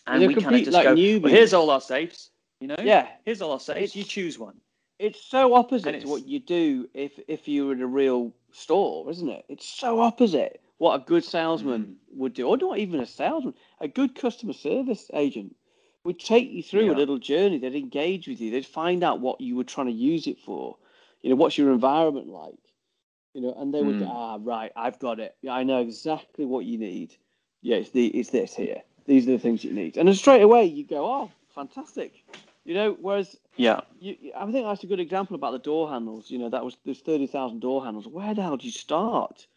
and 0.06 0.28
we 0.28 0.36
kind 0.36 0.56
of 0.56 0.62
just 0.62 0.72
like 0.72 0.86
go, 0.86 0.94
well, 1.20 1.32
here's 1.32 1.54
all 1.54 1.70
our 1.72 1.82
safes, 1.82 2.30
you 2.64 2.70
know, 2.70 2.78
yeah, 2.82 3.10
here's 3.26 3.42
all 3.42 3.52
our 3.52 3.60
safes, 3.60 3.94
you 3.94 4.06
choose 4.06 4.40
one. 4.40 4.56
It's 4.98 5.22
so 5.22 5.54
opposite 5.54 6.00
to 6.00 6.08
what 6.08 6.26
you 6.26 6.40
do 6.40 6.88
if 6.94 7.20
if 7.28 7.46
you 7.46 7.68
were 7.68 7.74
in 7.74 7.82
a 7.82 7.88
real 7.88 8.32
store, 8.54 9.12
isn't 9.12 9.28
it? 9.28 9.44
It's 9.50 9.68
so 9.68 10.00
opposite 10.00 10.62
what 10.78 10.96
a 10.96 11.04
good 11.04 11.26
salesman 11.26 11.82
mm. 11.82 12.18
would 12.18 12.34
do, 12.34 12.48
or 12.48 12.56
not 12.56 12.78
even 12.78 13.02
a 13.02 13.06
salesman, 13.06 13.54
a 13.82 13.90
good 13.90 14.16
customer 14.16 14.54
service 14.54 15.12
agent 15.14 15.58
would 16.06 16.20
take 16.20 16.52
you 16.52 16.64
through 16.64 16.86
yeah. 16.86 16.94
a 16.94 16.96
little 16.96 17.18
journey. 17.18 17.58
They'd 17.58 17.76
engage 17.76 18.30
with 18.30 18.40
you. 18.40 18.50
They'd 18.50 18.66
find 18.66 19.04
out 19.04 19.20
what 19.20 19.42
you 19.42 19.58
were 19.58 19.66
trying 19.66 19.88
to 19.88 19.94
use 19.94 20.26
it 20.28 20.40
for. 20.40 20.78
You 21.22 21.32
know, 21.32 21.36
what's 21.36 21.58
your 21.58 21.74
environment 21.74 22.28
like? 22.28 22.64
You 23.34 23.42
know, 23.42 23.56
and 23.58 23.74
they 23.74 23.84
would 23.84 24.00
go, 24.00 24.06
mm. 24.06 24.10
ah, 24.10 24.38
right, 24.40 24.72
I've 24.74 25.00
got 25.00 25.20
it. 25.20 25.36
I 25.50 25.64
know 25.64 25.82
exactly 25.82 26.46
what 26.46 26.64
you 26.64 26.78
need. 26.78 27.14
Yeah, 27.62 27.76
it's 27.76 27.90
the 27.90 28.08
it's 28.08 28.30
this 28.30 28.56
here. 28.56 28.84
These 29.06 29.28
are 29.28 29.32
the 29.32 29.40
things 29.40 29.66
you 29.66 29.74
need. 29.74 29.98
And 29.98 30.08
then 30.08 30.16
straight 30.16 30.44
away 30.44 30.64
you 30.64 30.88
go, 30.88 31.06
oh, 31.06 31.32
fantastic. 31.54 32.24
You 32.66 32.74
know, 32.74 32.98
whereas 33.00 33.36
yeah, 33.58 33.82
you, 34.00 34.16
I 34.38 34.50
think 34.50 34.66
that's 34.66 34.84
a 34.84 34.88
good 34.88 35.02
example 35.02 35.36
about 35.36 35.52
the 35.52 35.60
door 35.60 35.90
handles. 35.90 36.32
You 36.32 36.40
know, 36.40 36.50
that 36.50 36.64
was 36.64 36.78
there's 36.86 37.02
thirty 37.02 37.28
thousand 37.28 37.60
door 37.60 37.84
handles. 37.84 38.08
Where 38.08 38.34
the 38.34 38.42
hell 38.42 38.58
do 38.58 38.66
you 38.66 38.72
start? 38.72 39.48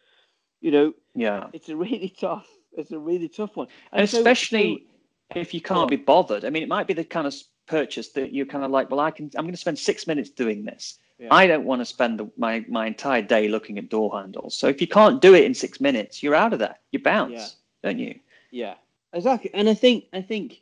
You 0.59 0.71
know, 0.71 0.93
yeah, 1.15 1.47
it's 1.53 1.69
a 1.69 1.75
really 1.75 2.13
tough. 2.19 2.47
It's 2.73 2.91
a 2.91 2.99
really 2.99 3.29
tough 3.29 3.55
one, 3.55 3.67
and, 3.91 4.01
and 4.01 4.03
especially 4.03 4.85
so, 5.33 5.39
if 5.39 5.53
you 5.53 5.61
can't 5.61 5.89
be 5.89 5.95
bothered. 5.95 6.43
I 6.43 6.49
mean, 6.49 6.63
it 6.63 6.69
might 6.69 6.87
be 6.87 6.93
the 6.93 7.05
kind 7.05 7.25
of 7.25 7.33
purchase 7.67 8.09
that 8.09 8.33
you're 8.33 8.45
kind 8.45 8.65
of 8.65 8.71
like, 8.71 8.89
well, 8.89 8.99
I 8.99 9.11
can. 9.11 9.31
I'm 9.37 9.45
going 9.45 9.53
to 9.53 9.59
spend 9.59 9.79
six 9.79 10.05
minutes 10.05 10.29
doing 10.29 10.65
this. 10.65 10.99
Yeah. 11.17 11.29
I 11.31 11.47
don't 11.47 11.63
want 11.63 11.81
to 11.81 11.85
spend 11.85 12.19
the, 12.19 12.29
my 12.37 12.65
my 12.67 12.87
entire 12.87 13.21
day 13.21 13.47
looking 13.47 13.77
at 13.77 13.89
door 13.89 14.19
handles. 14.19 14.57
So 14.57 14.67
if 14.67 14.81
you 14.81 14.87
can't 14.87 15.21
do 15.21 15.33
it 15.33 15.45
in 15.45 15.53
six 15.53 15.79
minutes, 15.79 16.21
you're 16.21 16.35
out 16.35 16.51
of 16.51 16.59
there. 16.59 16.75
You 16.91 16.99
bounce, 16.99 17.31
yeah. 17.31 17.47
don't 17.89 17.99
you? 17.99 18.19
Yeah, 18.51 18.75
exactly. 19.13 19.49
And 19.53 19.69
I 19.69 19.73
think 19.73 20.05
I 20.11 20.21
think 20.21 20.61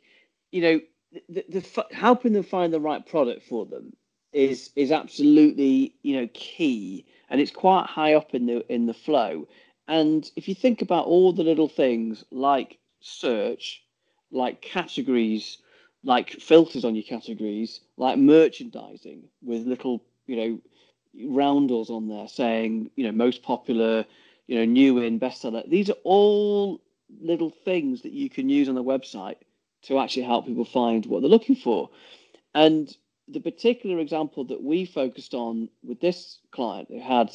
you 0.52 0.62
know 0.62 0.80
the, 1.28 1.44
the, 1.48 1.86
helping 1.92 2.32
them 2.32 2.42
find 2.42 2.72
the 2.72 2.80
right 2.80 3.04
product 3.06 3.42
for 3.42 3.66
them 3.66 3.94
is 4.32 4.70
is 4.76 4.92
absolutely 4.92 5.94
you 6.02 6.20
know 6.20 6.28
key, 6.34 7.06
and 7.30 7.40
it's 7.40 7.50
quite 7.50 7.86
high 7.86 8.14
up 8.14 8.34
in 8.34 8.46
the 8.46 8.72
in 8.72 8.86
the 8.86 8.94
flow. 8.94 9.46
And 9.88 10.28
if 10.36 10.48
you 10.48 10.54
think 10.54 10.82
about 10.82 11.06
all 11.06 11.32
the 11.32 11.44
little 11.44 11.68
things 11.68 12.24
like 12.30 12.78
search, 13.00 13.84
like 14.30 14.60
categories, 14.60 15.58
like 16.02 16.30
filters 16.30 16.84
on 16.84 16.94
your 16.96 17.04
categories, 17.04 17.80
like 17.96 18.18
merchandising 18.18 19.22
with 19.42 19.66
little 19.66 20.02
you 20.26 20.36
know 20.36 20.60
roundels 21.28 21.88
on 21.88 22.08
there 22.08 22.28
saying 22.28 22.90
you 22.96 23.04
know 23.04 23.12
most 23.12 23.42
popular, 23.42 24.04
you 24.48 24.58
know 24.58 24.64
new 24.64 24.98
in 24.98 25.20
bestseller. 25.20 25.68
These 25.68 25.88
are 25.88 26.00
all 26.04 26.82
little 27.20 27.50
things 27.50 28.02
that 28.02 28.12
you 28.12 28.28
can 28.28 28.48
use 28.48 28.68
on 28.68 28.74
the 28.74 28.82
website 28.82 29.36
to 29.86 29.98
actually 29.98 30.24
help 30.24 30.46
people 30.46 30.64
find 30.64 31.06
what 31.06 31.20
they're 31.20 31.30
looking 31.30 31.56
for. 31.56 31.90
And 32.54 32.94
the 33.28 33.40
particular 33.40 33.98
example 33.98 34.44
that 34.44 34.62
we 34.62 34.84
focused 34.84 35.34
on 35.34 35.68
with 35.82 36.00
this 36.00 36.38
client 36.52 36.88
who 36.88 37.00
had 37.00 37.30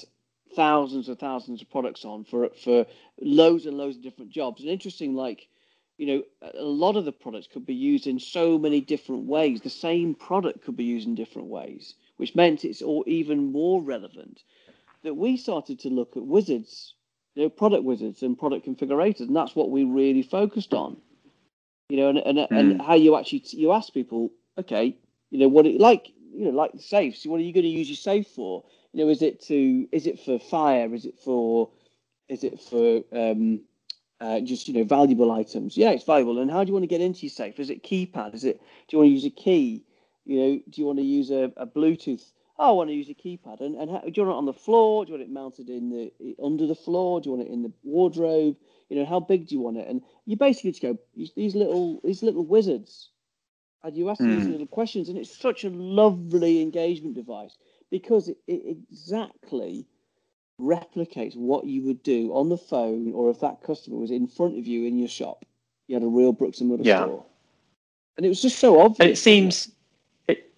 thousands 0.55 1.07
and 1.07 1.19
thousands 1.19 1.61
of 1.61 1.69
products 1.69 2.03
on 2.03 2.25
for 2.25 2.49
for 2.63 2.85
loads 3.21 3.65
and 3.65 3.77
loads 3.77 3.97
of 3.97 4.03
different 4.03 4.31
jobs. 4.31 4.61
And 4.61 4.69
interesting, 4.69 5.15
like 5.15 5.47
you 5.97 6.07
know, 6.07 6.23
a 6.55 6.63
lot 6.63 6.95
of 6.95 7.05
the 7.05 7.11
products 7.11 7.47
could 7.47 7.65
be 7.65 7.75
used 7.75 8.07
in 8.07 8.19
so 8.19 8.57
many 8.57 8.81
different 8.81 9.25
ways. 9.25 9.61
The 9.61 9.69
same 9.69 10.15
product 10.15 10.63
could 10.63 10.75
be 10.75 10.83
used 10.83 11.07
in 11.07 11.15
different 11.15 11.49
ways, 11.49 11.93
which 12.17 12.35
meant 12.35 12.65
it's 12.65 12.81
all 12.81 13.03
even 13.05 13.51
more 13.51 13.81
relevant. 13.81 14.41
That 15.03 15.15
we 15.15 15.37
started 15.37 15.79
to 15.79 15.89
look 15.89 16.17
at 16.17 16.23
wizards 16.23 16.95
you 17.35 17.43
know, 17.43 17.49
product 17.49 17.83
wizards 17.83 18.23
and 18.23 18.37
product 18.37 18.65
configurators, 18.65 19.21
and 19.21 19.35
that's 19.35 19.55
what 19.55 19.69
we 19.69 19.83
really 19.83 20.23
focused 20.23 20.73
on. 20.73 20.97
You 21.91 21.97
know, 21.97 22.07
and 22.07 22.19
and, 22.19 22.37
mm. 22.37 22.47
and 22.57 22.81
how 22.81 22.93
you 22.93 23.17
actually 23.17 23.43
you 23.49 23.73
ask 23.73 23.91
people, 23.91 24.31
okay, 24.57 24.95
you 25.29 25.39
know, 25.39 25.49
what 25.49 25.65
it 25.65 25.77
like, 25.77 26.07
you 26.33 26.45
know, 26.45 26.51
like 26.51 26.71
the 26.71 26.79
safes. 26.79 27.27
What 27.27 27.41
are 27.41 27.43
you 27.43 27.51
going 27.51 27.65
to 27.65 27.69
use 27.69 27.89
your 27.89 27.97
safe 27.97 28.27
for? 28.27 28.63
You 28.93 29.03
know, 29.03 29.11
is 29.11 29.21
it 29.21 29.41
to 29.47 29.89
is 29.91 30.07
it 30.07 30.17
for 30.17 30.39
fire? 30.39 30.95
Is 30.95 31.03
it 31.03 31.19
for 31.19 31.69
is 32.29 32.45
it 32.45 32.61
for 32.61 33.03
um, 33.11 33.59
uh, 34.21 34.39
just 34.39 34.69
you 34.69 34.73
know 34.73 34.85
valuable 34.85 35.33
items? 35.33 35.75
Yeah, 35.75 35.89
it's 35.89 36.05
valuable. 36.05 36.39
And 36.39 36.49
how 36.49 36.63
do 36.63 36.69
you 36.69 36.73
want 36.73 36.83
to 36.83 36.87
get 36.95 37.01
into 37.01 37.23
your 37.23 37.31
safe? 37.31 37.59
Is 37.59 37.69
it 37.69 37.83
keypad? 37.83 38.35
Is 38.35 38.45
it 38.45 38.61
do 38.87 38.95
you 38.95 38.97
want 38.99 39.09
to 39.09 39.13
use 39.13 39.25
a 39.25 39.29
key? 39.29 39.83
You 40.23 40.39
know, 40.39 40.61
do 40.69 40.81
you 40.81 40.87
want 40.87 40.99
to 40.99 41.03
use 41.03 41.29
a, 41.29 41.51
a 41.57 41.67
Bluetooth 41.67 42.23
oh, 42.61 42.69
I 42.69 42.71
want 42.71 42.89
to 42.91 42.95
use 42.95 43.09
a 43.09 43.15
keypad. 43.15 43.59
And, 43.59 43.75
and 43.75 43.89
how, 43.89 43.99
do 43.99 44.11
you 44.13 44.23
want 44.23 44.35
it 44.35 44.37
on 44.37 44.45
the 44.45 44.53
floor? 44.53 45.03
Do 45.03 45.11
you 45.11 45.17
want 45.17 45.27
it 45.27 45.33
mounted 45.33 45.69
in 45.69 45.89
the 45.89 46.35
under 46.41 46.67
the 46.67 46.75
floor? 46.75 47.19
Do 47.19 47.29
you 47.29 47.35
want 47.35 47.47
it 47.47 47.51
in 47.51 47.63
the 47.63 47.73
wardrobe? 47.83 48.55
You 48.89 48.97
know, 48.97 49.05
how 49.05 49.19
big 49.19 49.47
do 49.47 49.55
you 49.55 49.61
want 49.61 49.77
it? 49.77 49.87
And 49.87 50.01
you 50.25 50.37
basically 50.37 50.71
just 50.71 50.83
go 50.83 50.97
these 51.15 51.55
little 51.55 51.99
these 52.03 52.21
little 52.21 52.45
wizards, 52.45 53.09
and 53.83 53.97
you 53.97 54.09
ask 54.09 54.21
mm. 54.21 54.35
these 54.35 54.45
hmm. 54.45 54.51
little 54.51 54.67
questions, 54.67 55.09
and 55.09 55.17
it's 55.17 55.35
such 55.35 55.63
a 55.63 55.69
lovely 55.69 56.61
engagement 56.61 57.15
device 57.15 57.57
because 57.89 58.29
it, 58.29 58.37
it 58.47 58.77
exactly 58.89 59.87
replicates 60.59 61.35
what 61.35 61.65
you 61.65 61.83
would 61.83 62.03
do 62.03 62.31
on 62.33 62.49
the 62.49 62.57
phone, 62.57 63.11
or 63.13 63.31
if 63.31 63.39
that 63.39 63.63
customer 63.63 63.97
was 63.97 64.11
in 64.11 64.27
front 64.27 64.59
of 64.59 64.67
you 64.67 64.85
in 64.85 64.99
your 64.99 65.07
shop, 65.07 65.45
you 65.87 65.95
had 65.95 66.03
a 66.03 66.07
real 66.07 66.31
bricks 66.31 66.59
and 66.59 66.69
Mortar 66.69 66.83
yeah. 66.83 67.03
store, 67.05 67.25
and 68.17 68.25
it 68.25 68.29
was 68.29 68.41
just 68.41 68.59
so 68.59 68.79
obvious. 68.79 68.99
And 68.99 69.09
it 69.09 69.17
seems 69.17 69.71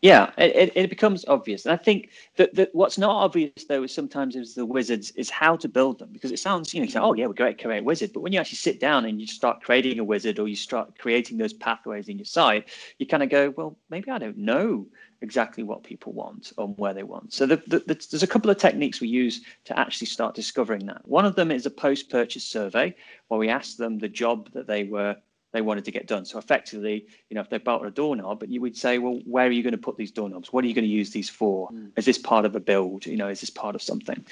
yeah, 0.03 0.31
it, 0.37 0.73
it 0.75 0.89
becomes 0.89 1.23
obvious. 1.29 1.65
And 1.65 1.71
I 1.71 1.77
think 1.77 2.09
that, 2.35 2.53
that 2.55 2.75
what's 2.75 2.97
not 2.97 3.23
obvious 3.23 3.63
though 3.69 3.83
is 3.83 3.93
sometimes 3.93 4.35
is 4.35 4.53
the 4.53 4.65
wizards 4.65 5.11
is 5.11 5.29
how 5.29 5.55
to 5.55 5.69
build 5.69 5.97
them 5.97 6.09
because 6.11 6.29
it 6.29 6.39
sounds 6.39 6.73
you 6.73 6.81
know 6.81 6.87
say, 6.87 6.99
oh 6.99 7.13
yeah 7.13 7.25
we're 7.25 7.33
great 7.33 7.57
create 7.57 7.85
wizard, 7.85 8.11
but 8.13 8.19
when 8.19 8.33
you 8.33 8.39
actually 8.41 8.57
sit 8.57 8.81
down 8.81 9.05
and 9.05 9.21
you 9.21 9.27
start 9.27 9.63
creating 9.63 9.99
a 9.99 10.03
wizard 10.03 10.39
or 10.39 10.49
you 10.49 10.57
start 10.57 10.99
creating 10.99 11.37
those 11.37 11.53
pathways 11.53 12.09
in 12.09 12.17
your 12.17 12.25
site, 12.25 12.67
you 12.99 13.07
kind 13.07 13.23
of 13.23 13.29
go 13.29 13.53
well 13.55 13.77
maybe 13.89 14.11
I 14.11 14.17
don't 14.17 14.37
know 14.37 14.85
exactly 15.21 15.63
what 15.63 15.83
people 15.83 16.11
want 16.11 16.51
or 16.57 16.67
where 16.67 16.93
they 16.93 17.03
want. 17.03 17.31
So 17.31 17.45
the, 17.45 17.63
the, 17.65 17.79
the, 17.79 18.07
there's 18.11 18.23
a 18.23 18.27
couple 18.27 18.51
of 18.51 18.57
techniques 18.57 18.99
we 18.99 19.07
use 19.07 19.39
to 19.63 19.79
actually 19.79 20.07
start 20.07 20.35
discovering 20.35 20.85
that. 20.87 21.07
One 21.07 21.25
of 21.25 21.35
them 21.35 21.49
is 21.49 21.65
a 21.65 21.69
post-purchase 21.69 22.43
survey 22.43 22.93
where 23.29 23.39
we 23.39 23.47
ask 23.47 23.77
them 23.77 23.99
the 23.99 24.09
job 24.09 24.51
that 24.51 24.67
they 24.67 24.83
were 24.83 25.15
they 25.53 25.61
wanted 25.61 25.85
to 25.85 25.91
get 25.91 26.07
done. 26.07 26.25
So 26.25 26.39
effectively, 26.39 27.05
you 27.29 27.35
know, 27.35 27.41
if 27.41 27.49
they 27.49 27.59
bought 27.59 27.85
a 27.85 27.91
doorknob, 27.91 28.39
but 28.39 28.49
you 28.49 28.59
would 28.61 28.75
say, 28.75 28.97
well, 28.97 29.21
where 29.25 29.47
are 29.47 29.51
you 29.51 29.63
going 29.63 29.71
to 29.71 29.77
put 29.77 29.97
these 29.97 30.11
doorknobs? 30.11 30.51
What 30.51 30.65
are 30.65 30.67
you 30.67 30.73
going 30.73 30.83
to 30.83 30.91
use 30.91 31.11
these 31.11 31.29
for? 31.29 31.69
Mm. 31.69 31.91
Is 31.95 32.05
this 32.05 32.17
part 32.17 32.45
of 32.45 32.55
a 32.55 32.59
build? 32.59 33.05
You 33.05 33.17
know, 33.17 33.29
is 33.29 33.39
this 33.39 33.51
part 33.51 33.75
of 33.75 33.81
something? 33.81 34.25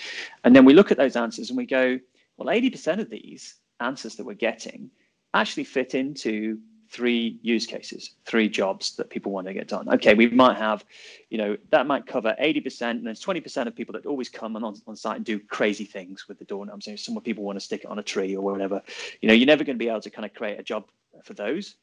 And 0.43 0.55
then 0.55 0.65
we 0.65 0.73
look 0.73 0.91
at 0.91 0.97
those 0.97 1.15
answers 1.15 1.49
and 1.49 1.57
we 1.57 1.65
go, 1.65 1.99
well, 2.37 2.53
80% 2.53 2.99
of 2.99 3.09
these 3.09 3.55
answers 3.79 4.15
that 4.15 4.25
we're 4.25 4.33
getting 4.33 4.89
actually 5.33 5.63
fit 5.63 5.95
into 5.95 6.57
three 6.89 7.39
use 7.41 7.65
cases, 7.65 8.15
three 8.25 8.49
jobs 8.49 8.97
that 8.97 9.09
people 9.09 9.31
want 9.31 9.47
to 9.47 9.53
get 9.53 9.67
done. 9.67 9.87
Okay, 9.93 10.13
we 10.13 10.27
might 10.27 10.57
have, 10.57 10.83
you 11.29 11.37
know, 11.37 11.55
that 11.69 11.87
might 11.87 12.05
cover 12.05 12.35
80%, 12.41 12.81
and 12.81 13.07
there's 13.07 13.23
20% 13.23 13.67
of 13.67 13.75
people 13.75 13.93
that 13.93 14.05
always 14.05 14.27
come 14.27 14.57
on, 14.57 14.63
on 14.85 14.95
site 14.97 15.15
and 15.15 15.25
do 15.25 15.39
crazy 15.39 15.85
things 15.85 16.27
with 16.27 16.37
the 16.37 16.45
doorknobs. 16.45 16.87
You 16.87 16.93
know, 16.93 16.97
some 16.97 17.19
people 17.21 17.45
want 17.45 17.57
to 17.57 17.63
stick 17.63 17.85
it 17.85 17.87
on 17.89 17.97
a 17.99 18.03
tree 18.03 18.35
or 18.35 18.41
whatever. 18.41 18.81
You 19.21 19.29
know, 19.29 19.33
you're 19.33 19.47
never 19.47 19.63
going 19.63 19.77
to 19.77 19.79
be 19.79 19.87
able 19.87 20.01
to 20.01 20.09
kind 20.09 20.25
of 20.25 20.33
create 20.33 20.59
a 20.59 20.63
job 20.63 20.89
for 21.25 21.33
those. 21.33 21.75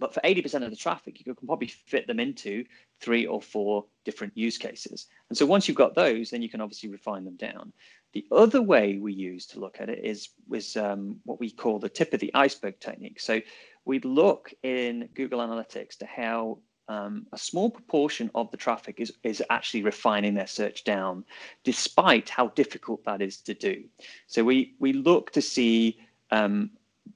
But 0.00 0.12
for 0.12 0.20
80% 0.20 0.64
of 0.64 0.70
the 0.70 0.76
traffic, 0.76 1.18
you 1.18 1.34
can 1.34 1.46
probably 1.46 1.68
fit 1.68 2.06
them 2.06 2.18
into 2.18 2.64
three 3.00 3.26
or 3.26 3.40
four 3.40 3.84
different 4.04 4.36
use 4.36 4.58
cases. 4.58 5.06
And 5.28 5.38
so 5.38 5.46
once 5.46 5.68
you've 5.68 5.76
got 5.76 5.94
those, 5.94 6.30
then 6.30 6.42
you 6.42 6.48
can 6.48 6.60
obviously 6.60 6.88
refine 6.88 7.24
them 7.24 7.36
down. 7.36 7.72
The 8.12 8.26
other 8.32 8.62
way 8.62 8.98
we 8.98 9.12
use 9.12 9.46
to 9.48 9.60
look 9.60 9.76
at 9.80 9.88
it 9.88 10.04
is, 10.04 10.30
is 10.52 10.76
um, 10.76 11.20
what 11.24 11.38
we 11.38 11.50
call 11.50 11.78
the 11.78 11.88
tip 11.88 12.12
of 12.14 12.20
the 12.20 12.34
iceberg 12.34 12.80
technique. 12.80 13.20
So 13.20 13.40
we 13.84 14.00
look 14.00 14.52
in 14.62 15.08
Google 15.14 15.40
Analytics 15.40 15.98
to 15.98 16.06
how 16.06 16.58
um, 16.88 17.26
a 17.32 17.38
small 17.38 17.70
proportion 17.70 18.30
of 18.34 18.50
the 18.50 18.56
traffic 18.56 19.00
is, 19.00 19.12
is 19.22 19.42
actually 19.50 19.82
refining 19.82 20.34
their 20.34 20.46
search 20.46 20.84
down, 20.84 21.24
despite 21.64 22.28
how 22.28 22.48
difficult 22.48 23.04
that 23.04 23.22
is 23.22 23.38
to 23.42 23.54
do. 23.54 23.84
So 24.26 24.44
we, 24.44 24.74
we 24.78 24.92
look 24.92 25.32
to 25.32 25.42
see 25.42 25.98
um, 26.30 26.70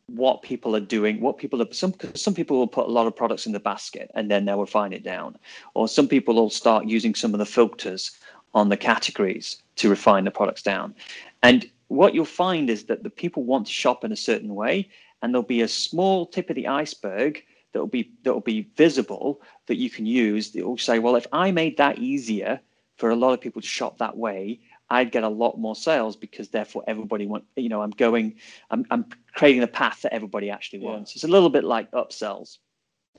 what 0.06 0.42
people 0.42 0.74
are 0.74 0.80
doing, 0.80 1.20
what 1.20 1.38
people 1.38 1.62
are 1.62 1.72
some 1.72 1.94
some 2.14 2.34
people 2.34 2.58
will 2.58 2.66
put 2.66 2.86
a 2.86 2.90
lot 2.90 3.06
of 3.06 3.16
products 3.16 3.46
in 3.46 3.52
the 3.52 3.60
basket 3.60 4.10
and 4.14 4.30
then 4.30 4.44
they'll 4.44 4.60
refine 4.60 4.92
it 4.92 5.02
down. 5.02 5.36
Or 5.74 5.88
some 5.88 6.08
people 6.08 6.34
will 6.34 6.50
start 6.50 6.86
using 6.86 7.14
some 7.14 7.32
of 7.34 7.38
the 7.38 7.46
filters 7.46 8.10
on 8.54 8.68
the 8.68 8.76
categories 8.76 9.62
to 9.76 9.88
refine 9.88 10.24
the 10.24 10.30
products 10.30 10.62
down. 10.62 10.94
And 11.42 11.70
what 11.88 12.14
you'll 12.14 12.24
find 12.24 12.70
is 12.70 12.84
that 12.84 13.02
the 13.02 13.10
people 13.10 13.44
want 13.44 13.66
to 13.66 13.72
shop 13.72 14.04
in 14.04 14.12
a 14.12 14.16
certain 14.16 14.54
way, 14.54 14.88
and 15.22 15.32
there'll 15.32 15.42
be 15.42 15.62
a 15.62 15.68
small 15.68 16.26
tip 16.26 16.50
of 16.50 16.56
the 16.56 16.68
iceberg 16.68 17.42
that 17.72 17.78
will 17.78 17.86
be 17.86 18.10
that 18.24 18.32
will 18.32 18.40
be 18.40 18.68
visible 18.76 19.40
that 19.66 19.76
you 19.76 19.90
can 19.90 20.06
use 20.06 20.50
that 20.50 20.66
will 20.66 20.78
say, 20.78 20.98
well, 20.98 21.16
if 21.16 21.26
I 21.32 21.50
made 21.50 21.76
that 21.76 21.98
easier 21.98 22.60
for 22.96 23.10
a 23.10 23.16
lot 23.16 23.32
of 23.32 23.40
people 23.40 23.62
to 23.62 23.68
shop 23.68 23.98
that 23.98 24.16
way, 24.16 24.60
I'd 24.90 25.12
get 25.12 25.22
a 25.22 25.28
lot 25.28 25.58
more 25.58 25.76
sales 25.76 26.16
because 26.16 26.48
therefore 26.48 26.82
everybody 26.86 27.26
want 27.26 27.44
you 27.56 27.68
know 27.68 27.82
I'm 27.82 27.90
going 27.90 28.36
I'm 28.70 28.84
I'm 28.90 29.06
creating 29.34 29.62
a 29.62 29.68
path 29.68 30.02
that 30.02 30.12
everybody 30.12 30.50
actually 30.50 30.80
wants. 30.80 31.12
Yeah. 31.12 31.18
It's 31.18 31.24
a 31.24 31.28
little 31.28 31.50
bit 31.50 31.64
like 31.64 31.90
upsells 31.92 32.58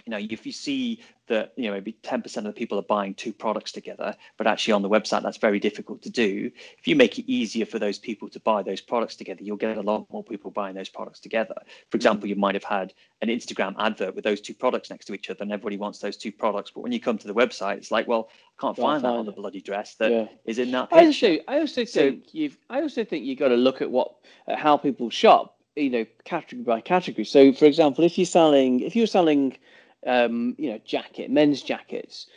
you 0.05 0.11
know, 0.11 0.17
if 0.17 0.45
you 0.45 0.51
see 0.51 1.01
that, 1.27 1.53
you 1.55 1.67
know, 1.67 1.73
maybe 1.73 1.95
10% 2.03 2.37
of 2.37 2.43
the 2.43 2.51
people 2.51 2.77
are 2.77 2.83
buying 2.83 3.13
two 3.13 3.31
products 3.31 3.71
together, 3.71 4.15
but 4.37 4.47
actually 4.47 4.73
on 4.73 4.81
the 4.81 4.89
website, 4.89 5.23
that's 5.23 5.37
very 5.37 5.59
difficult 5.59 6.01
to 6.01 6.09
do. 6.09 6.51
If 6.77 6.87
you 6.87 6.95
make 6.95 7.17
it 7.19 7.31
easier 7.31 7.65
for 7.65 7.79
those 7.79 7.97
people 7.97 8.29
to 8.29 8.39
buy 8.39 8.63
those 8.63 8.81
products 8.81 9.15
together, 9.15 9.43
you'll 9.43 9.57
get 9.57 9.77
a 9.77 9.81
lot 9.81 10.07
more 10.11 10.23
people 10.23 10.51
buying 10.51 10.75
those 10.75 10.89
products 10.89 11.19
together. 11.19 11.55
For 11.89 11.95
example, 11.97 12.27
you 12.27 12.35
might 12.35 12.55
have 12.55 12.63
had 12.63 12.93
an 13.21 13.29
Instagram 13.29 13.75
advert 13.79 14.15
with 14.15 14.23
those 14.23 14.41
two 14.41 14.53
products 14.53 14.89
next 14.89 15.05
to 15.05 15.13
each 15.13 15.29
other 15.29 15.43
and 15.43 15.51
everybody 15.51 15.77
wants 15.77 15.99
those 15.99 16.17
two 16.17 16.31
products. 16.31 16.71
But 16.71 16.81
when 16.81 16.91
you 16.91 16.99
come 16.99 17.17
to 17.19 17.27
the 17.27 17.33
website, 17.33 17.77
it's 17.77 17.91
like, 17.91 18.07
well, 18.07 18.29
I 18.57 18.61
can't 18.61 18.75
find, 18.75 19.01
find 19.01 19.03
that 19.03 19.19
on 19.19 19.25
the 19.25 19.31
bloody 19.31 19.61
dress 19.61 19.95
that 19.95 20.11
yeah. 20.11 20.25
is 20.45 20.59
in 20.59 20.71
that. 20.71 20.89
I 20.91 21.05
also, 21.05 21.37
I 21.47 21.59
also 21.59 21.85
think 21.85 22.33
you've, 22.33 22.57
I 22.69 22.81
also 22.81 23.03
think 23.05 23.25
you've 23.25 23.39
got 23.39 23.49
to 23.49 23.55
look 23.55 23.81
at 23.81 23.89
what, 23.89 24.15
at 24.47 24.59
how 24.59 24.75
people 24.77 25.09
shop, 25.09 25.57
you 25.75 25.89
know, 25.89 26.05
category 26.25 26.63
by 26.63 26.81
category. 26.81 27.25
So 27.25 27.53
for 27.53 27.65
example, 27.65 28.03
if 28.03 28.17
you're 28.17 28.25
selling, 28.25 28.81
if 28.81 28.95
you're 28.95 29.07
selling, 29.07 29.57
um, 30.05 30.55
you 30.57 30.71
know, 30.71 30.79
jacket, 30.85 31.29
men's 31.29 31.61
jackets, 31.61 32.27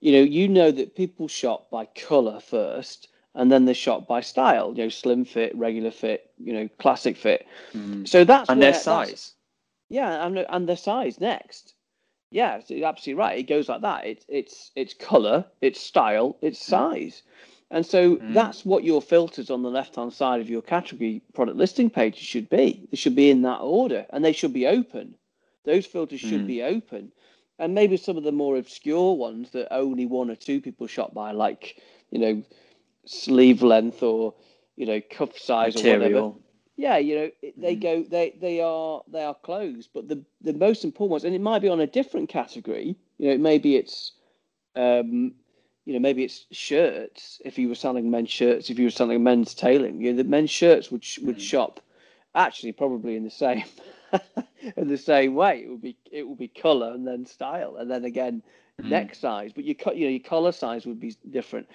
you 0.00 0.12
know, 0.12 0.22
you 0.22 0.48
know 0.48 0.70
that 0.70 0.96
people 0.96 1.28
shop 1.28 1.70
by 1.70 1.86
color 1.86 2.40
first, 2.40 3.08
and 3.34 3.50
then 3.50 3.64
they 3.64 3.72
shop 3.72 4.06
by 4.06 4.20
style. 4.20 4.72
You 4.76 4.84
know, 4.84 4.88
slim 4.88 5.24
fit, 5.24 5.56
regular 5.56 5.90
fit, 5.90 6.30
you 6.38 6.52
know, 6.52 6.68
classic 6.78 7.16
fit. 7.16 7.46
Mm. 7.74 8.06
So 8.06 8.24
that's 8.24 8.50
and 8.50 8.62
their 8.62 8.74
size. 8.74 9.32
Yeah, 9.88 10.26
and 10.26 10.38
and 10.38 10.68
their 10.68 10.76
size 10.76 11.20
next. 11.20 11.74
Yeah, 12.30 12.60
you're 12.66 12.88
absolutely 12.88 13.20
right. 13.20 13.38
It 13.38 13.48
goes 13.48 13.68
like 13.68 13.82
that. 13.82 14.06
It's 14.06 14.24
it's 14.28 14.70
it's 14.76 14.94
color, 14.94 15.46
it's 15.60 15.80
style, 15.80 16.36
it's 16.42 16.60
mm. 16.60 16.68
size. 16.68 17.22
And 17.70 17.84
so 17.84 18.16
mm. 18.16 18.34
that's 18.34 18.64
what 18.64 18.84
your 18.84 19.00
filters 19.00 19.50
on 19.50 19.62
the 19.62 19.70
left 19.70 19.96
hand 19.96 20.12
side 20.12 20.40
of 20.40 20.50
your 20.50 20.62
category 20.62 21.22
product 21.32 21.56
listing 21.56 21.90
page 21.90 22.16
should 22.16 22.50
be. 22.50 22.86
They 22.90 22.96
should 22.96 23.16
be 23.16 23.30
in 23.30 23.42
that 23.42 23.60
order 23.60 24.06
and 24.10 24.24
they 24.24 24.32
should 24.32 24.52
be 24.52 24.66
open. 24.66 25.14
Those 25.64 25.86
filters 25.86 26.20
should 26.20 26.42
mm. 26.42 26.46
be 26.46 26.62
open. 26.62 27.12
And 27.58 27.74
maybe 27.74 27.96
some 27.96 28.16
of 28.16 28.24
the 28.24 28.32
more 28.32 28.56
obscure 28.56 29.14
ones 29.14 29.50
that 29.50 29.72
only 29.72 30.06
one 30.06 30.30
or 30.30 30.34
two 30.34 30.60
people 30.60 30.86
shop 30.86 31.14
by, 31.14 31.32
like, 31.32 31.80
you 32.10 32.18
know, 32.18 32.42
sleeve 33.06 33.62
length 33.62 34.02
or, 34.02 34.34
you 34.76 34.86
know, 34.86 35.00
cuff 35.10 35.38
size 35.38 35.74
Material. 35.76 36.02
or 36.02 36.28
whatever. 36.28 36.38
Yeah, 36.76 36.96
you 36.96 37.14
know, 37.14 37.30
they 37.56 37.76
mm. 37.76 37.82
go, 37.82 38.02
they 38.02 38.36
they 38.40 38.60
are 38.60 39.02
they 39.06 39.22
are 39.22 39.34
closed. 39.34 39.90
But 39.94 40.08
the 40.08 40.24
the 40.40 40.52
most 40.52 40.84
important 40.84 41.12
ones, 41.12 41.24
and 41.24 41.34
it 41.34 41.40
might 41.40 41.62
be 41.62 41.68
on 41.68 41.80
a 41.80 41.86
different 41.86 42.28
category. 42.28 42.96
You 43.18 43.30
know, 43.30 43.38
maybe 43.38 43.76
it's, 43.76 44.10
um, 44.74 45.34
you 45.84 45.92
know, 45.92 46.00
maybe 46.00 46.24
it's 46.24 46.46
shirts. 46.50 47.40
If 47.44 47.58
you 47.60 47.68
were 47.68 47.76
selling 47.76 48.10
men's 48.10 48.30
shirts, 48.30 48.70
if 48.70 48.78
you 48.80 48.86
were 48.86 48.90
selling 48.90 49.22
men's 49.22 49.54
tailing, 49.54 50.00
you 50.00 50.10
know, 50.10 50.16
the 50.16 50.28
men's 50.28 50.50
shirts 50.50 50.90
would 50.90 51.04
would 51.22 51.36
mm. 51.36 51.40
shop 51.40 51.78
actually 52.34 52.72
probably 52.72 53.16
in 53.16 53.24
the 53.24 53.30
same 53.30 53.64
in 54.76 54.88
the 54.88 54.98
same 54.98 55.34
way. 55.34 55.62
It 55.64 55.68
will 55.68 55.78
be 55.78 55.96
it 56.10 56.26
will 56.26 56.36
be 56.36 56.48
color 56.48 56.92
and 56.92 57.06
then 57.06 57.26
style, 57.26 57.76
and 57.76 57.90
then 57.90 58.04
again 58.04 58.42
mm. 58.80 58.88
neck 58.88 59.14
size. 59.14 59.52
But 59.52 59.64
your 59.64 59.76
you 59.94 60.06
know 60.06 60.10
your 60.10 60.20
collar 60.20 60.52
size 60.52 60.86
would 60.86 61.00
be 61.00 61.16
different. 61.30 61.68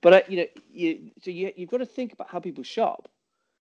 But 0.00 0.12
uh, 0.12 0.22
you 0.28 0.36
know 0.38 0.46
you 0.72 1.10
so 1.22 1.30
you 1.30 1.52
you've 1.56 1.70
got 1.70 1.78
to 1.78 1.86
think 1.86 2.12
about 2.12 2.30
how 2.30 2.40
people 2.40 2.64
shop. 2.64 3.08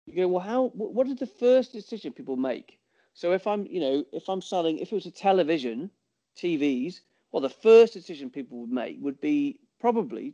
You 0.06 0.16
go 0.16 0.28
well, 0.28 0.44
how 0.44 0.68
what 0.74 1.08
is 1.08 1.18
the 1.18 1.28
first 1.28 1.74
decision 1.74 2.14
people 2.14 2.38
make? 2.38 2.80
So 3.14 3.34
if 3.34 3.48
I'm 3.48 3.66
you 3.68 3.80
know 3.80 4.06
if 4.12 4.30
I'm 4.30 4.42
selling 4.42 4.78
if 4.80 4.92
it 4.92 4.96
was 4.96 5.06
a 5.06 5.12
television, 5.12 5.90
TVs, 6.38 7.02
well 7.32 7.42
the 7.42 7.50
first 7.50 7.94
decision 7.94 8.30
people 8.30 8.60
would 8.60 8.72
make 8.72 8.98
would 9.02 9.20
be 9.20 9.60
probably 9.80 10.34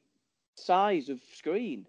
size 0.55 1.09
of 1.09 1.19
screen. 1.35 1.87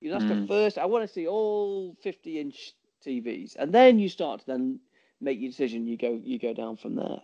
You 0.00 0.10
know, 0.10 0.18
that's 0.18 0.32
mm. 0.32 0.40
the 0.40 0.46
first. 0.48 0.78
I 0.78 0.86
want 0.86 1.06
to 1.06 1.12
see 1.12 1.28
all 1.28 1.96
50 2.02 2.40
inch 2.40 2.72
TVs, 3.06 3.54
and 3.56 3.72
then 3.72 3.98
you 4.00 4.08
start 4.08 4.40
to 4.40 4.46
then 4.46 4.80
make 5.22 5.40
your 5.40 5.50
decision. 5.50 5.86
You 5.86 5.96
go 5.96 6.20
you 6.22 6.38
go 6.38 6.52
down 6.52 6.76
from 6.76 6.96
there. 6.96 7.20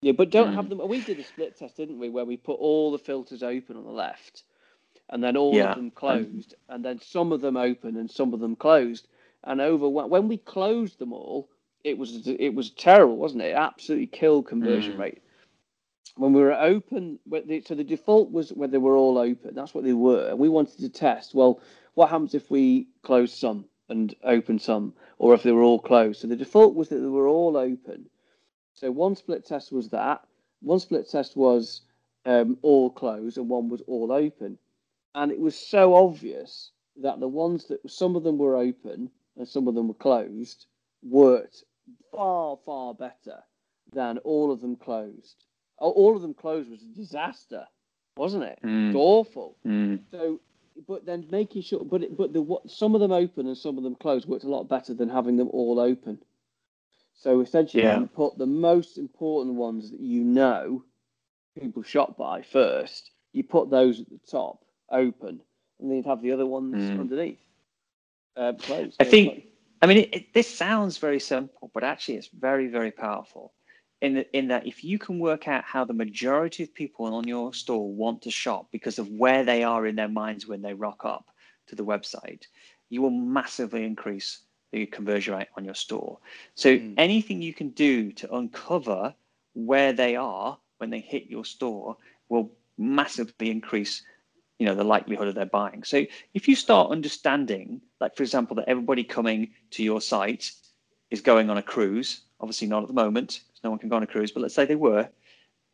Yeah, 0.00 0.12
but 0.12 0.30
don't 0.30 0.52
mm. 0.52 0.54
have 0.54 0.68
them. 0.68 0.86
We 0.86 1.00
did 1.00 1.18
a 1.18 1.24
split 1.24 1.58
test, 1.58 1.76
didn't 1.76 1.98
we, 1.98 2.10
where 2.10 2.26
we 2.26 2.36
put 2.36 2.58
all 2.60 2.92
the 2.92 2.98
filters 2.98 3.42
open 3.42 3.76
on 3.76 3.84
the 3.84 3.90
left, 3.90 4.44
and 5.08 5.24
then 5.24 5.36
all 5.36 5.54
yeah. 5.54 5.70
of 5.70 5.76
them 5.76 5.90
closed, 5.90 6.54
and 6.68 6.84
then 6.84 7.00
some 7.00 7.32
of 7.32 7.40
them 7.40 7.56
open 7.56 7.96
and 7.96 8.10
some 8.10 8.34
of 8.34 8.40
them 8.40 8.54
closed. 8.54 9.08
and 9.44 9.60
over 9.60 9.88
when 9.88 10.28
we 10.28 10.36
closed 10.36 10.98
them 10.98 11.12
all, 11.12 11.48
it 11.84 11.96
was 11.96 12.26
it 12.26 12.54
was 12.54 12.70
terrible, 12.70 13.16
wasn't 13.16 13.42
it? 13.42 13.52
it 13.52 13.56
absolutely 13.56 14.06
killed 14.06 14.46
conversion 14.46 14.94
mm. 14.94 14.98
rate. 14.98 15.22
When 16.16 16.32
we 16.32 16.42
were 16.42 16.52
open, 16.52 17.18
so 17.64 17.74
the 17.74 17.82
default 17.82 18.30
was 18.30 18.50
when 18.50 18.70
they 18.70 18.78
were 18.78 18.96
all 18.96 19.18
open. 19.18 19.54
That's 19.54 19.74
what 19.74 19.84
they 19.84 19.94
were. 19.94 20.36
We 20.36 20.48
wanted 20.48 20.78
to 20.80 20.88
test. 20.88 21.34
Well, 21.34 21.60
what 21.94 22.10
happens 22.10 22.34
if 22.34 22.50
we 22.50 22.88
close 23.02 23.32
some 23.32 23.64
and 23.88 24.14
open 24.24 24.58
some, 24.58 24.94
or 25.18 25.34
if 25.34 25.42
they 25.42 25.52
were 25.52 25.62
all 25.62 25.78
closed? 25.78 26.20
So 26.20 26.28
the 26.28 26.36
default 26.36 26.74
was 26.74 26.88
that 26.88 27.00
they 27.00 27.06
were 27.06 27.28
all 27.28 27.56
open. 27.56 28.08
So 28.72 28.90
one 28.90 29.16
split 29.16 29.44
test 29.44 29.72
was 29.72 29.90
that. 29.90 30.26
One 30.60 30.80
split 30.80 31.08
test 31.08 31.36
was 31.36 31.82
um, 32.24 32.58
all 32.62 32.90
closed, 32.90 33.38
and 33.38 33.48
one 33.48 33.68
was 33.68 33.82
all 33.82 34.12
open. 34.12 34.58
And 35.14 35.30
it 35.30 35.38
was 35.38 35.56
so 35.56 35.94
obvious 35.94 36.72
that 36.96 37.20
the 37.20 37.28
ones 37.28 37.66
that 37.66 37.88
some 37.90 38.16
of 38.16 38.22
them 38.22 38.38
were 38.38 38.56
open 38.56 39.10
and 39.36 39.48
some 39.48 39.68
of 39.68 39.74
them 39.74 39.88
were 39.88 39.94
closed 39.94 40.66
worked 41.02 41.64
far 42.10 42.56
far 42.64 42.94
better 42.94 43.42
than 43.92 44.18
all 44.18 44.50
of 44.50 44.60
them 44.60 44.76
closed. 44.76 45.44
All 45.78 46.16
of 46.16 46.22
them 46.22 46.34
closed 46.34 46.70
was 46.70 46.82
a 46.82 46.96
disaster, 46.96 47.66
wasn't 48.16 48.44
it? 48.44 48.58
Mm. 48.64 48.88
It's 48.88 48.96
awful. 48.96 49.56
Mm. 49.66 50.00
So, 50.10 50.40
but 50.86 51.06
then 51.06 51.26
making 51.30 51.62
sure, 51.62 51.84
but 51.84 52.02
it, 52.02 52.16
but 52.16 52.32
the 52.32 52.42
what 52.42 52.70
some 52.70 52.94
of 52.94 53.00
them 53.00 53.12
open 53.12 53.46
and 53.46 53.56
some 53.56 53.78
of 53.78 53.84
them 53.84 53.94
closed 53.94 54.28
worked 54.28 54.44
a 54.44 54.48
lot 54.48 54.68
better 54.68 54.94
than 54.94 55.08
having 55.08 55.36
them 55.36 55.48
all 55.52 55.78
open. 55.78 56.18
So 57.14 57.40
essentially, 57.40 57.84
yeah. 57.84 58.00
you 58.00 58.06
put 58.06 58.38
the 58.38 58.46
most 58.46 58.98
important 58.98 59.54
ones 59.54 59.90
that 59.90 60.00
you 60.00 60.24
know 60.24 60.84
people 61.58 61.82
shop 61.82 62.16
by 62.16 62.42
first. 62.42 63.12
You 63.32 63.44
put 63.44 63.70
those 63.70 64.00
at 64.00 64.08
the 64.08 64.20
top, 64.30 64.64
open, 64.90 65.40
and 65.80 65.90
then 65.90 65.96
you'd 65.96 66.06
have 66.06 66.22
the 66.22 66.32
other 66.32 66.46
ones 66.46 66.74
mm. 66.74 67.00
underneath. 67.00 67.40
Uh, 68.36 68.52
closed. 68.54 68.96
I 69.00 69.04
think. 69.04 69.44
I 69.80 69.86
mean, 69.86 69.98
it, 69.98 70.14
it, 70.14 70.34
this 70.34 70.52
sounds 70.52 70.98
very 70.98 71.20
simple, 71.20 71.70
but 71.74 71.84
actually, 71.84 72.16
it's 72.16 72.28
very, 72.28 72.68
very 72.68 72.90
powerful. 72.90 73.52
In, 74.04 74.14
the, 74.14 74.36
in 74.36 74.48
that, 74.48 74.66
if 74.66 74.84
you 74.84 74.98
can 74.98 75.18
work 75.18 75.48
out 75.48 75.64
how 75.64 75.84
the 75.84 75.94
majority 75.94 76.62
of 76.62 76.74
people 76.74 77.06
on 77.06 77.26
your 77.26 77.54
store 77.54 77.90
want 77.90 78.20
to 78.22 78.30
shop 78.30 78.68
because 78.70 78.98
of 78.98 79.08
where 79.08 79.44
they 79.44 79.62
are 79.62 79.86
in 79.86 79.96
their 79.96 80.08
minds 80.08 80.46
when 80.46 80.60
they 80.60 80.74
rock 80.74 81.06
up 81.06 81.26
to 81.68 81.74
the 81.74 81.84
website, 81.84 82.42
you 82.90 83.00
will 83.00 83.10
massively 83.10 83.84
increase 83.84 84.40
the 84.72 84.84
conversion 84.84 85.34
rate 85.34 85.48
on 85.56 85.64
your 85.64 85.74
store. 85.74 86.18
So, 86.54 86.76
mm. 86.76 86.94
anything 86.98 87.40
you 87.40 87.54
can 87.54 87.70
do 87.70 88.12
to 88.12 88.34
uncover 88.34 89.14
where 89.54 89.94
they 89.94 90.16
are 90.16 90.58
when 90.78 90.90
they 90.90 91.00
hit 91.00 91.30
your 91.30 91.46
store 91.46 91.96
will 92.28 92.52
massively 92.76 93.50
increase 93.50 94.02
you 94.58 94.66
know 94.66 94.74
the 94.74 94.84
likelihood 94.84 95.28
of 95.28 95.34
their 95.34 95.46
buying 95.46 95.82
so 95.82 96.04
if 96.32 96.46
you 96.48 96.54
start 96.54 96.90
understanding 96.90 97.80
like 98.00 98.14
for 98.16 98.22
example 98.22 98.56
that 98.56 98.68
everybody 98.68 99.02
coming 99.02 99.50
to 99.70 99.82
your 99.82 100.00
site 100.00 100.50
is 101.10 101.20
going 101.20 101.50
on 101.50 101.58
a 101.58 101.62
cruise 101.62 102.22
obviously 102.40 102.68
not 102.68 102.82
at 102.82 102.88
the 102.88 102.94
moment 102.94 103.40
no 103.64 103.70
one 103.70 103.78
can 103.78 103.88
go 103.88 103.96
on 103.96 104.02
a 104.02 104.06
cruise 104.06 104.30
but 104.30 104.40
let's 104.42 104.54
say 104.54 104.64
they 104.64 104.76
were 104.76 105.08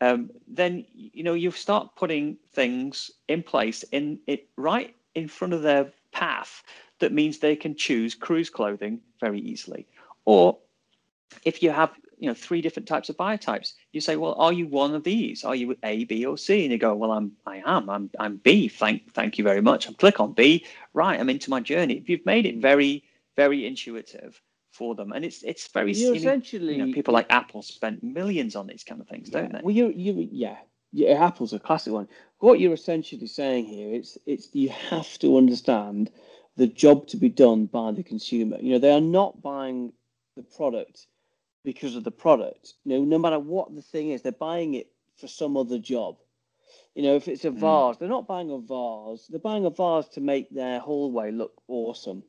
um, 0.00 0.30
then 0.48 0.84
you 0.92 1.22
know 1.22 1.34
you 1.34 1.50
start 1.50 1.94
putting 1.96 2.38
things 2.52 3.10
in 3.28 3.42
place 3.42 3.82
in 3.92 4.18
it 4.26 4.48
right 4.56 4.94
in 5.14 5.28
front 5.28 5.52
of 5.52 5.62
their 5.62 5.92
path 6.12 6.62
that 7.00 7.12
means 7.12 7.38
they 7.38 7.56
can 7.56 7.74
choose 7.74 8.14
cruise 8.14 8.50
clothing 8.50 9.00
very 9.20 9.40
easily. 9.40 9.86
Or 10.24 10.58
if 11.44 11.62
you 11.62 11.70
have 11.70 11.90
you 12.18 12.28
know 12.28 12.34
three 12.34 12.60
different 12.60 12.86
types 12.86 13.08
of 13.08 13.16
buyer 13.16 13.38
types 13.38 13.72
you 13.92 14.00
say 14.00 14.16
well 14.16 14.34
are 14.34 14.52
you 14.52 14.66
one 14.66 14.94
of 14.94 15.04
these? 15.04 15.44
Are 15.44 15.54
you 15.54 15.76
a 15.82 16.04
b 16.04 16.24
or 16.24 16.36
c? 16.36 16.62
And 16.62 16.72
you 16.72 16.78
go 16.78 16.94
well 16.94 17.12
i'm 17.12 17.32
i 17.46 17.62
am. 17.64 17.88
I'm 17.90 18.10
i'm 18.18 18.36
b. 18.36 18.68
Thank 18.68 19.12
thank 19.14 19.38
you 19.38 19.44
very 19.44 19.62
much. 19.62 19.88
I 19.88 19.92
click 19.92 20.20
on 20.20 20.32
b. 20.32 20.64
Right 20.94 21.18
i'm 21.18 21.30
into 21.30 21.50
my 21.50 21.60
journey. 21.60 21.94
If 21.94 22.08
you've 22.08 22.26
made 22.26 22.46
it 22.46 22.56
very 22.56 23.04
very 23.36 23.66
intuitive 23.66 24.40
for 24.72 24.94
them 24.94 25.12
and 25.12 25.24
it's 25.24 25.42
it's 25.42 25.68
very 25.68 25.92
you 25.92 26.14
essentially 26.14 26.76
you 26.76 26.86
know, 26.86 26.92
people 26.92 27.12
like 27.12 27.26
apple 27.30 27.62
spent 27.62 28.02
millions 28.02 28.54
on 28.54 28.66
these 28.66 28.84
kind 28.84 29.00
of 29.00 29.08
things 29.08 29.28
yeah, 29.30 29.40
don't 29.40 29.52
they 29.52 29.60
well 29.62 29.74
you 29.74 29.92
you 29.96 30.28
yeah 30.30 30.56
yeah 30.92 31.24
apple's 31.24 31.52
a 31.52 31.58
classic 31.58 31.92
one 31.92 32.08
what 32.38 32.60
you're 32.60 32.72
essentially 32.72 33.26
saying 33.26 33.64
here 33.64 33.92
it's 33.94 34.16
it's 34.26 34.48
you 34.52 34.68
have 34.68 35.18
to 35.18 35.36
understand 35.36 36.10
the 36.56 36.66
job 36.66 37.06
to 37.06 37.16
be 37.16 37.28
done 37.28 37.66
by 37.66 37.90
the 37.90 38.02
consumer 38.02 38.56
you 38.60 38.72
know 38.72 38.78
they 38.78 38.92
are 38.92 39.00
not 39.00 39.42
buying 39.42 39.92
the 40.36 40.42
product 40.42 41.06
because 41.64 41.96
of 41.96 42.04
the 42.04 42.10
product. 42.10 42.74
You 42.84 42.98
know, 42.98 43.04
no 43.04 43.18
matter 43.18 43.38
what 43.38 43.74
the 43.74 43.82
thing 43.82 44.10
is, 44.10 44.22
they're 44.22 44.32
buying 44.32 44.74
it 44.74 44.88
for 45.16 45.28
some 45.28 45.56
other 45.56 45.78
job. 45.78 46.16
You 46.94 47.02
know, 47.02 47.16
if 47.16 47.28
it's 47.28 47.44
a 47.44 47.50
hmm. 47.50 47.58
vase, 47.58 47.96
mm. 47.96 47.98
they're 47.98 48.08
not 48.08 48.26
buying 48.26 48.50
a 48.50 48.58
vase. 48.58 49.26
They're 49.28 49.40
buying 49.40 49.66
a 49.66 49.70
vase 49.70 50.08
to 50.10 50.20
make 50.20 50.50
their 50.50 50.80
hallway 50.80 51.30
look 51.30 51.60
awesome. 51.68 52.22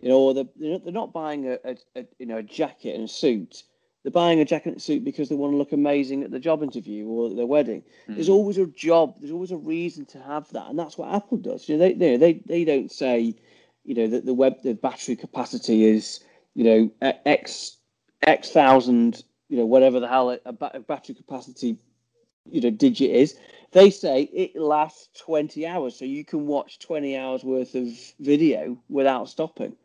You 0.00 0.10
know, 0.10 0.18
or 0.18 0.34
they're, 0.34 0.44
they're 0.56 0.92
not 0.92 1.12
buying 1.12 1.48
a, 1.48 1.58
a, 1.64 1.76
a 1.96 2.06
you 2.18 2.26
know 2.26 2.38
a 2.38 2.42
jacket 2.42 2.94
and 2.94 3.04
a 3.04 3.08
suit. 3.08 3.62
They're 4.02 4.12
buying 4.12 4.40
a 4.40 4.44
jacket 4.44 4.68
and 4.68 4.76
a 4.76 4.80
suit 4.80 5.04
because 5.04 5.28
they 5.28 5.34
want 5.34 5.52
to 5.52 5.56
look 5.56 5.72
amazing 5.72 6.22
at 6.22 6.30
the 6.30 6.38
job 6.38 6.62
interview 6.62 7.06
or 7.06 7.30
at 7.30 7.36
their 7.36 7.46
wedding. 7.46 7.82
Mm. 8.08 8.14
There's 8.14 8.28
always 8.28 8.58
a 8.58 8.66
job. 8.66 9.16
There's 9.18 9.32
always 9.32 9.50
a 9.50 9.56
reason 9.56 10.04
to 10.06 10.20
have 10.20 10.48
that, 10.50 10.68
and 10.68 10.78
that's 10.78 10.98
what 10.98 11.14
Apple 11.14 11.38
does. 11.38 11.68
You 11.68 11.76
know, 11.76 11.88
they 11.88 11.94
they 11.94 12.16
they, 12.16 12.32
they 12.46 12.64
don't 12.64 12.92
say, 12.92 13.34
you 13.84 13.94
know, 13.94 14.06
that 14.06 14.26
the 14.26 14.34
web 14.34 14.62
the 14.62 14.74
battery 14.74 15.16
capacity 15.16 15.84
is 15.84 16.20
you 16.54 16.64
know 16.64 16.90
X 17.24 17.78
X 18.22 18.50
thousand, 18.50 19.24
you 19.48 19.56
know, 19.56 19.66
whatever 19.66 20.00
the 20.00 20.08
hell 20.08 20.38
a, 20.44 20.52
battery 20.80 21.14
capacity, 21.14 21.78
you 22.50 22.60
know, 22.60 22.70
digit 22.70 23.10
is. 23.10 23.38
They 23.72 23.90
say 23.90 24.22
it 24.22 24.56
lasts 24.56 25.08
20 25.20 25.66
hours, 25.66 25.98
so 25.98 26.04
you 26.04 26.24
can 26.24 26.46
watch 26.46 26.78
20 26.78 27.16
hours 27.16 27.44
worth 27.44 27.74
of 27.74 27.88
video 28.20 28.78
without 28.88 29.28
stopping. 29.28 29.76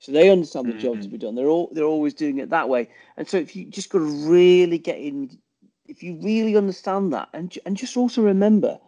So 0.00 0.12
they 0.12 0.30
understand 0.30 0.66
the 0.66 0.72
mm-hmm. 0.72 0.80
job 0.80 1.02
to 1.02 1.08
be 1.08 1.18
done. 1.18 1.34
They're 1.34 1.48
all 1.48 1.70
they're 1.72 1.84
always 1.84 2.14
doing 2.14 2.38
it 2.38 2.50
that 2.50 2.68
way. 2.68 2.88
And 3.16 3.28
so 3.28 3.38
if 3.38 3.56
you 3.56 3.64
just 3.66 3.90
got 3.90 4.00
to 4.00 4.28
really 4.28 4.78
get 4.78 4.98
in, 4.98 5.38
if 5.86 6.02
you 6.02 6.18
really 6.22 6.56
understand 6.56 7.12
that, 7.12 7.28
and 7.32 7.56
and 7.64 7.76
just 7.76 7.96
also 7.96 8.22
remember, 8.22 8.78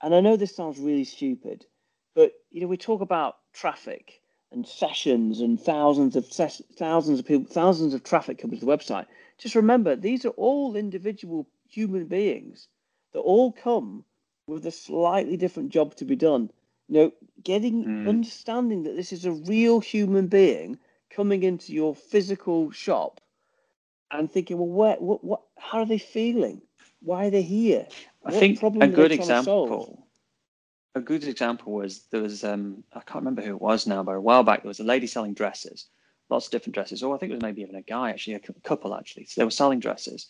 and 0.00 0.14
I 0.14 0.20
know 0.20 0.36
this 0.36 0.54
sounds 0.54 0.78
really 0.78 1.04
stupid, 1.04 1.66
but 2.14 2.32
you 2.50 2.60
know 2.60 2.68
we 2.68 2.76
talk 2.76 3.00
about 3.00 3.36
traffic 3.52 4.20
and 4.52 4.66
sessions 4.66 5.40
and 5.40 5.60
thousands 5.60 6.14
of 6.14 6.26
ses- 6.26 6.62
thousands 6.76 7.18
of 7.18 7.26
people, 7.26 7.50
thousands 7.52 7.94
of 7.94 8.04
traffic 8.04 8.38
coming 8.38 8.58
to 8.58 8.64
the 8.64 8.70
website. 8.70 9.06
Just 9.38 9.54
remember, 9.54 9.96
these 9.96 10.24
are 10.24 10.30
all 10.30 10.76
individual 10.76 11.48
human 11.68 12.06
beings 12.06 12.68
that 13.12 13.20
all 13.20 13.50
come 13.50 14.04
with 14.46 14.66
a 14.66 14.70
slightly 14.70 15.36
different 15.36 15.70
job 15.70 15.94
to 15.96 16.04
be 16.04 16.16
done. 16.16 16.50
You 16.92 16.98
know, 16.98 17.12
getting 17.42 17.84
mm. 17.84 18.06
understanding 18.06 18.82
that 18.82 18.96
this 18.96 19.14
is 19.14 19.24
a 19.24 19.32
real 19.32 19.80
human 19.80 20.26
being 20.26 20.78
coming 21.08 21.42
into 21.42 21.72
your 21.72 21.94
physical 21.94 22.70
shop 22.70 23.18
and 24.10 24.30
thinking, 24.30 24.58
well, 24.58 24.68
where, 24.68 24.96
what, 24.96 25.24
what, 25.24 25.40
how 25.56 25.78
are 25.78 25.86
they 25.86 25.96
feeling? 25.96 26.60
Why 27.00 27.28
are 27.28 27.30
they 27.30 27.40
here? 27.40 27.86
I 28.26 28.32
what 28.32 28.38
think 28.38 28.62
a 28.62 28.88
good 28.88 29.10
example 29.10 30.06
a 30.94 31.00
good 31.00 31.24
example 31.24 31.72
was 31.72 32.02
there 32.10 32.20
was 32.20 32.44
um, 32.44 32.84
I 32.92 33.00
can't 33.00 33.24
remember 33.24 33.40
who 33.40 33.54
it 33.54 33.62
was 33.62 33.86
now, 33.86 34.02
but 34.02 34.12
a 34.12 34.20
while 34.20 34.42
back 34.42 34.62
there 34.62 34.68
was 34.68 34.80
a 34.80 34.84
lady 34.84 35.06
selling 35.06 35.32
dresses, 35.32 35.86
lots 36.28 36.44
of 36.44 36.52
different 36.52 36.74
dresses. 36.74 37.02
Or 37.02 37.14
I 37.14 37.18
think 37.18 37.30
it 37.30 37.36
was 37.36 37.42
maybe 37.42 37.62
even 37.62 37.76
a 37.76 37.80
guy 37.80 38.10
actually, 38.10 38.34
a 38.34 38.40
couple 38.40 38.94
actually. 38.94 39.24
So 39.24 39.40
they 39.40 39.46
were 39.46 39.50
selling 39.50 39.80
dresses, 39.80 40.26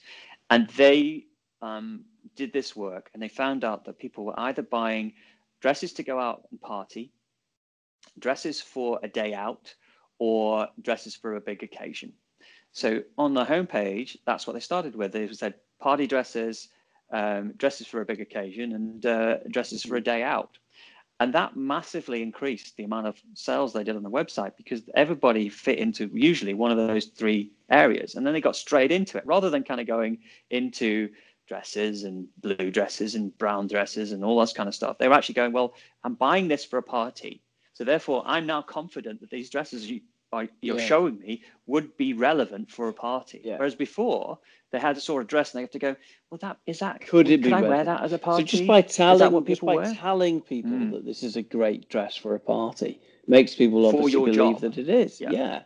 and 0.49 0.69
they 0.71 1.27
um, 1.61 2.05
did 2.37 2.53
this 2.53 2.77
work, 2.77 3.11
and 3.13 3.21
they 3.21 3.29
found 3.29 3.65
out 3.65 3.85
that 3.87 3.99
people 3.99 4.25
were 4.25 4.39
either 4.39 4.63
buying 4.63 5.15
dresses 5.63 5.95
to 5.95 6.03
go 6.03 6.19
out 6.19 6.43
and 6.51 6.61
party, 6.61 7.13
dresses 8.19 8.61
for 8.61 9.01
a 9.03 9.09
day 9.09 9.33
out, 9.33 9.75
or 10.19 10.69
dresses 10.83 11.15
for 11.15 11.37
a 11.37 11.41
big 11.41 11.63
occasion. 11.63 12.13
So 12.73 13.03
on 13.17 13.33
the 13.33 13.45
homepage, 13.45 14.17
that's 14.27 14.47
what 14.47 14.55
they 14.55 14.61
started 14.61 14.95
with. 14.97 15.13
They 15.13 15.29
said 15.33 15.55
party 15.81 16.07
dresses, 16.07 16.69
um, 17.13 17.53
dresses 17.57 17.87
for 17.87 18.01
a 18.01 18.05
big 18.05 18.21
occasion 18.21 18.73
and 18.73 19.07
uh, 19.07 19.37
dresses 19.51 19.83
for 19.83 19.97
a 19.97 20.01
day 20.01 20.23
out. 20.23 20.59
And 21.21 21.33
that 21.35 21.57
massively 21.57 22.23
increased 22.23 22.77
the 22.77 22.85
amount 22.85 23.07
of 23.07 23.17
sales 23.35 23.73
they 23.73 23.85
did 23.85 23.95
on 23.95 24.03
the 24.03 24.11
website 24.11 24.57
because 24.57 24.83
everybody 24.97 25.49
fit 25.49 25.79
into 25.79 26.11
usually 26.13 26.55
one 26.55 26.73
of 26.73 26.79
those 26.79 27.07
three 27.07 27.53
areas. 27.71 28.17
And 28.17 28.27
then 28.27 28.33
they 28.33 28.41
got 28.41 28.57
straight 28.57 28.91
into 28.91 29.19
it 29.19 29.27
rather 29.27 29.49
than 29.49 29.63
kind 29.63 29.81
of 29.81 29.87
going 29.87 30.19
into 30.51 31.11
dresses 31.53 32.05
and 32.05 32.27
blue 32.39 32.71
dresses 32.71 33.15
and 33.15 33.37
brown 33.37 33.67
dresses 33.67 34.13
and 34.13 34.25
all 34.25 34.41
this 34.41 34.55
kind 34.55 34.71
of 34.71 34.75
stuff. 34.75 34.97
They 34.97 35.07
were 35.07 35.13
actually 35.15 35.35
going, 35.35 35.53
well, 35.53 35.75
I'm 36.03 36.15
buying 36.15 36.49
this 36.49 36.65
for 36.65 36.79
a 36.79 36.83
party. 36.83 37.43
So 37.75 37.85
therefore, 37.85 38.23
I'm 38.25 38.47
now 38.47 38.63
confident 38.63 39.21
that 39.21 39.29
these 39.29 39.51
dresses 39.51 39.91
you, 39.91 40.01
are, 40.33 40.49
you're 40.63 40.79
yeah. 40.79 40.87
showing 40.87 41.19
me 41.19 41.43
would 41.67 41.95
be 41.99 42.15
relevant 42.15 42.71
for 42.71 42.89
a 42.89 42.93
party. 42.95 43.43
Yeah. 43.45 43.59
Whereas 43.59 43.75
before, 43.75 44.39
they 44.71 44.79
had 44.79 44.97
a 44.97 45.01
sort 45.01 45.21
of 45.21 45.29
dress 45.29 45.53
and 45.53 45.59
they 45.59 45.65
have 45.65 45.71
to 45.73 45.79
go, 45.79 45.95
well, 46.31 46.39
that 46.39 46.57
is 46.67 46.79
that. 46.79 47.07
Could 47.07 47.29
it 47.29 47.43
be? 47.43 47.51
Could 47.51 47.65
I 47.65 47.69
wear 47.69 47.85
that 47.85 48.01
as 48.01 48.15
a 48.15 48.19
party? 48.19 48.45
So 48.45 48.47
just 48.47 48.67
by 48.67 48.81
telling, 48.81 49.45
just 49.45 49.61
by 49.61 49.77
wear? 49.77 49.95
telling 49.95 50.41
people 50.41 50.71
mm. 50.71 50.93
that 50.93 51.05
this 51.05 51.23
is 51.23 51.37
a 51.37 51.43
great 51.43 51.91
dress 51.91 52.17
for 52.17 52.35
a 52.35 52.41
party 52.41 52.99
makes 53.27 53.55
people 53.55 53.85
obviously 53.85 54.13
believe 54.13 54.37
job. 54.37 54.61
that 54.63 54.79
it 54.79 54.89
is. 54.89 55.21
Yeah. 55.21 55.33
yeah. 55.33 55.63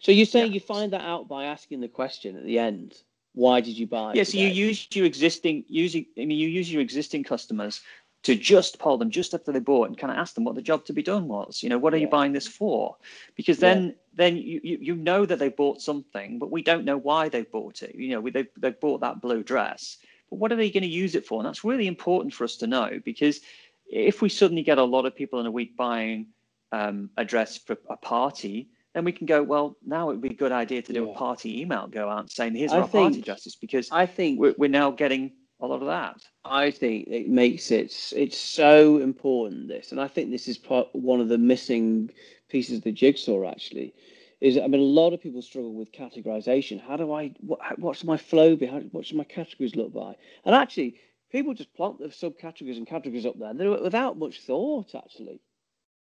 So 0.00 0.10
you're 0.10 0.26
saying 0.26 0.52
you 0.52 0.58
find 0.60 0.92
that 0.94 1.02
out 1.02 1.28
by 1.28 1.44
asking 1.44 1.80
the 1.80 1.88
question 1.88 2.36
at 2.36 2.44
the 2.44 2.58
end. 2.58 2.96
Why 3.38 3.60
did 3.60 3.78
you 3.78 3.86
buy? 3.86 4.14
Yes, 4.14 4.34
yeah, 4.34 4.48
so 4.48 4.48
you 4.48 4.66
use 4.66 4.88
your 4.92 5.06
existing 5.06 5.64
using. 5.68 6.06
I 6.18 6.24
mean, 6.24 6.38
you 6.38 6.48
use 6.48 6.72
your 6.72 6.82
existing 6.82 7.22
customers 7.22 7.82
to 8.24 8.34
just 8.34 8.80
poll 8.80 8.98
them 8.98 9.10
just 9.10 9.32
after 9.32 9.52
they 9.52 9.60
bought 9.60 9.86
and 9.86 9.96
kind 9.96 10.10
of 10.10 10.18
ask 10.18 10.34
them 10.34 10.42
what 10.42 10.56
the 10.56 10.62
job 10.62 10.84
to 10.86 10.92
be 10.92 11.04
done 11.04 11.28
was. 11.28 11.62
You 11.62 11.68
know, 11.68 11.78
what 11.78 11.94
are 11.94 11.98
yeah. 11.98 12.06
you 12.06 12.10
buying 12.10 12.32
this 12.32 12.48
for? 12.48 12.96
Because 13.36 13.58
then 13.58 13.94
then 14.12 14.36
you, 14.36 14.60
you, 14.64 14.78
you 14.80 14.94
know 14.96 15.24
that 15.24 15.38
they 15.38 15.50
bought 15.50 15.80
something, 15.80 16.40
but 16.40 16.50
we 16.50 16.62
don't 16.62 16.84
know 16.84 16.96
why 16.98 17.28
they 17.28 17.42
bought 17.42 17.84
it. 17.84 17.94
You 17.94 18.08
know, 18.08 18.20
we, 18.20 18.32
they, 18.32 18.48
they 18.56 18.70
bought 18.70 19.02
that 19.02 19.20
blue 19.20 19.44
dress, 19.44 19.98
but 20.30 20.40
what 20.40 20.50
are 20.50 20.56
they 20.56 20.70
going 20.70 20.82
to 20.82 20.88
use 20.88 21.14
it 21.14 21.24
for? 21.24 21.38
And 21.38 21.46
that's 21.46 21.62
really 21.62 21.86
important 21.86 22.34
for 22.34 22.42
us 22.42 22.56
to 22.56 22.66
know 22.66 23.00
because 23.04 23.40
if 23.86 24.20
we 24.20 24.30
suddenly 24.30 24.64
get 24.64 24.78
a 24.78 24.82
lot 24.82 25.06
of 25.06 25.14
people 25.14 25.38
in 25.38 25.46
a 25.46 25.52
week 25.52 25.76
buying 25.76 26.26
um, 26.72 27.10
a 27.16 27.24
dress 27.24 27.56
for 27.56 27.76
a 27.88 27.96
party, 27.96 28.68
then 28.94 29.04
we 29.04 29.12
can 29.12 29.26
go, 29.26 29.42
well, 29.42 29.76
now 29.84 30.10
it 30.10 30.14
would 30.14 30.22
be 30.22 30.30
a 30.30 30.34
good 30.34 30.52
idea 30.52 30.82
to 30.82 30.92
do 30.92 31.04
Yeah. 31.04 31.12
a 31.12 31.14
party 31.14 31.60
email, 31.60 31.86
go 31.86 32.08
out 32.08 32.30
saying, 32.30 32.54
here's 32.54 32.72
I 32.72 32.80
our 32.80 32.88
party 32.88 33.20
justice, 33.20 33.56
because 33.56 33.88
I 33.92 34.06
think 34.06 34.40
we're, 34.40 34.54
we're 34.58 34.68
now 34.68 34.90
getting 34.90 35.32
a 35.60 35.66
lot 35.66 35.80
of 35.82 35.88
that. 35.88 36.16
I 36.44 36.70
think 36.70 37.08
it 37.08 37.28
makes 37.28 37.70
it 37.70 37.92
it's 38.16 38.38
so 38.38 38.98
important 38.98 39.68
this, 39.68 39.92
and 39.92 40.00
I 40.00 40.08
think 40.08 40.30
this 40.30 40.48
is 40.48 40.56
part 40.56 40.88
one 40.92 41.20
of 41.20 41.28
the 41.28 41.38
missing 41.38 42.10
pieces 42.48 42.78
of 42.78 42.84
the 42.84 42.92
jigsaw. 42.92 43.48
Actually, 43.48 43.92
is 44.40 44.56
I 44.56 44.66
mean 44.68 44.80
a 44.80 44.84
lot 44.84 45.12
of 45.12 45.20
people 45.20 45.42
struggle 45.42 45.74
with 45.74 45.92
categorization. 45.92 46.80
How 46.80 46.96
do 46.96 47.12
I 47.12 47.34
what 47.40 47.60
what's 47.78 48.04
my 48.04 48.16
flow 48.16 48.56
behind, 48.56 48.90
what 48.92 49.04
should 49.04 49.16
my 49.16 49.24
categories 49.24 49.74
look 49.74 49.94
like? 49.94 50.16
And 50.44 50.54
actually, 50.54 51.00
people 51.30 51.54
just 51.54 51.74
plonk 51.74 51.98
the 51.98 52.06
subcategories 52.06 52.76
and 52.76 52.86
categories 52.86 53.26
up 53.26 53.38
there, 53.38 53.52
without 53.52 54.16
much 54.16 54.40
thought 54.42 54.94
actually. 54.94 55.40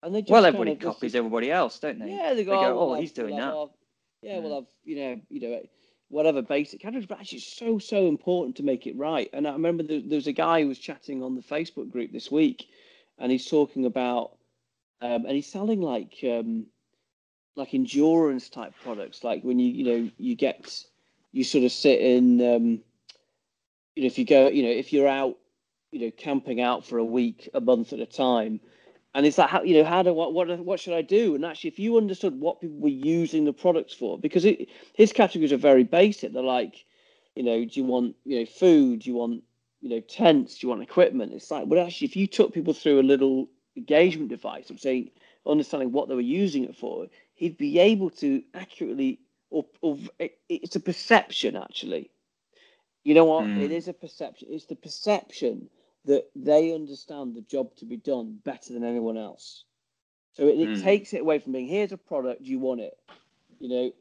And 0.02 0.14
they 0.14 0.22
just 0.22 0.30
Well, 0.30 0.42
kind 0.42 0.54
everybody 0.54 0.72
of- 0.72 0.78
copies 0.80 1.12
is- 1.12 1.14
everybody 1.16 1.50
else, 1.50 1.78
don't 1.78 1.98
they? 1.98 2.10
yeah, 2.10 2.32
they 2.34 2.44
go, 2.44 2.52
They 2.52 2.66
go, 2.66 2.78
oh, 2.78 2.78
"Oh, 2.80 2.90
well, 2.92 3.00
he's 3.00 3.12
doing 3.12 3.34
well, 3.34 3.66
that." 4.22 4.28
Yeah, 4.28 4.36
Mm. 4.38 4.42
well, 4.42 4.58
I've 4.58 4.66
you 4.84 4.96
know, 4.96 5.20
you 5.28 5.40
know, 5.40 5.62
whatever 6.08 6.42
basic 6.42 6.80
categories, 6.80 7.06
but 7.06 7.18
actually, 7.20 7.38
it's 7.38 7.52
so 7.56 7.78
so 7.78 8.06
important 8.06 8.56
to 8.56 8.62
make 8.62 8.86
it 8.86 8.96
right. 8.96 9.28
And 9.32 9.46
I 9.46 9.52
remember 9.52 9.82
there, 9.82 10.00
there 10.00 10.16
was 10.16 10.26
a 10.26 10.32
guy 10.32 10.62
who 10.62 10.68
was 10.68 10.78
chatting 10.78 11.22
on 11.22 11.34
the 11.36 11.42
Facebook 11.42 11.90
group 11.90 12.12
this 12.12 12.30
week, 12.30 12.66
and 13.18 13.30
he's 13.30 13.46
talking 13.46 13.84
about, 13.84 14.36
um, 15.02 15.26
and 15.26 15.32
he's 15.32 15.46
selling 15.50 15.80
like 15.82 16.16
um, 16.24 16.66
like 17.56 17.74
endurance 17.74 18.48
type 18.48 18.72
products, 18.82 19.22
like 19.22 19.42
when 19.42 19.58
you 19.58 19.70
you 19.70 19.84
know 19.84 20.10
you 20.16 20.34
get 20.34 20.82
you 21.32 21.44
sort 21.44 21.64
of 21.64 21.70
sit 21.72 22.00
in, 22.00 22.40
um, 22.40 22.64
you 23.96 24.02
know, 24.02 24.06
if 24.06 24.18
you 24.18 24.24
go, 24.24 24.48
you 24.48 24.62
know, 24.62 24.70
if 24.70 24.92
you're 24.92 25.06
out, 25.08 25.38
you 25.92 26.00
know, 26.00 26.10
camping 26.16 26.60
out 26.60 26.84
for 26.86 26.98
a 26.98 27.04
week, 27.04 27.48
a 27.54 27.60
month 27.60 27.92
at 27.92 28.00
a 28.00 28.06
time 28.06 28.60
and 29.14 29.27
it's 29.27 29.38
like 29.38 29.51
how 29.51 29.62
you 29.62 29.75
know 29.75 29.85
how 29.85 30.03
do 30.03 30.12
what 30.12 30.33
what 30.33 30.59
what 30.61 30.81
should 30.81 30.94
I 30.94 31.03
do? 31.03 31.35
And 31.35 31.44
actually, 31.44 31.68
if 31.68 31.79
you 31.79 31.96
understood 31.96 32.38
what 32.38 32.61
people 32.61 32.79
were 32.79 32.88
using 32.88 33.44
the 33.44 33.53
products 33.53 33.92
for, 33.92 34.18
because 34.18 34.44
it, 34.44 34.68
his 34.94 35.12
categories 35.12 35.53
are 35.53 35.57
very 35.57 35.85
basic. 35.85 36.33
They're 36.33 36.42
like, 36.42 36.85
you 37.35 37.42
know, 37.42 37.64
do 37.64 37.81
you 37.81 37.85
want 37.85 38.16
you 38.25 38.40
know 38.40 38.46
food? 38.46 39.01
Do 39.01 39.11
you 39.11 39.16
want 39.16 39.42
you 39.81 39.90
know 39.90 40.01
tents? 40.01 40.59
Do 40.59 40.66
you 40.66 40.70
want 40.70 40.83
equipment? 40.83 41.33
It's 41.33 41.51
like, 41.51 41.64
well, 41.66 41.85
actually, 41.85 42.07
if 42.07 42.16
you 42.16 42.27
took 42.27 42.55
people 42.55 42.73
through 42.73 43.01
a 43.01 43.03
little 43.03 43.49
engagement 43.77 44.29
device 44.29 44.70
of 44.70 44.79
saying 44.79 45.11
understanding 45.46 45.90
what 45.90 46.09
they 46.09 46.14
were 46.14 46.20
using 46.20 46.64
it 46.64 46.77
for, 46.77 47.07
he'd 47.35 47.59
be 47.59 47.79
able 47.79 48.11
to 48.11 48.42
accurately 48.55 49.18
or, 49.51 49.64
or 49.81 49.99
it, 50.18 50.38
it's 50.49 50.77
a 50.77 50.81
perception 50.81 51.57
actually. 51.57 52.11
You 53.03 53.14
know 53.14 53.25
what? 53.25 53.46
Mm. 53.46 53.62
It 53.62 53.73
is 53.73 53.88
a 53.88 53.92
perception. 53.92 54.49
It's 54.51 54.66
the 54.66 54.77
perception 54.77 55.68
that 56.06 56.30
they 56.34 56.72
understand 56.72 57.34
the 57.34 57.42
job 57.42 57.74
to 57.76 57.84
be 57.84 57.96
done 57.96 58.40
better 58.44 58.72
than 58.72 58.84
anyone 58.84 59.16
else. 59.16 59.64
So 60.32 60.46
it, 60.48 60.58
it 60.60 60.68
Mm. 60.68 60.82
takes 60.82 61.12
it 61.14 61.22
away 61.22 61.38
from 61.38 61.52
being 61.52 61.66
here's 61.66 61.92
a 61.92 61.98
product, 61.98 62.44
do 62.44 62.50
you 62.50 62.58
want 62.58 62.80
it? 62.80 62.98
You 63.60 63.68
know, 63.68 63.92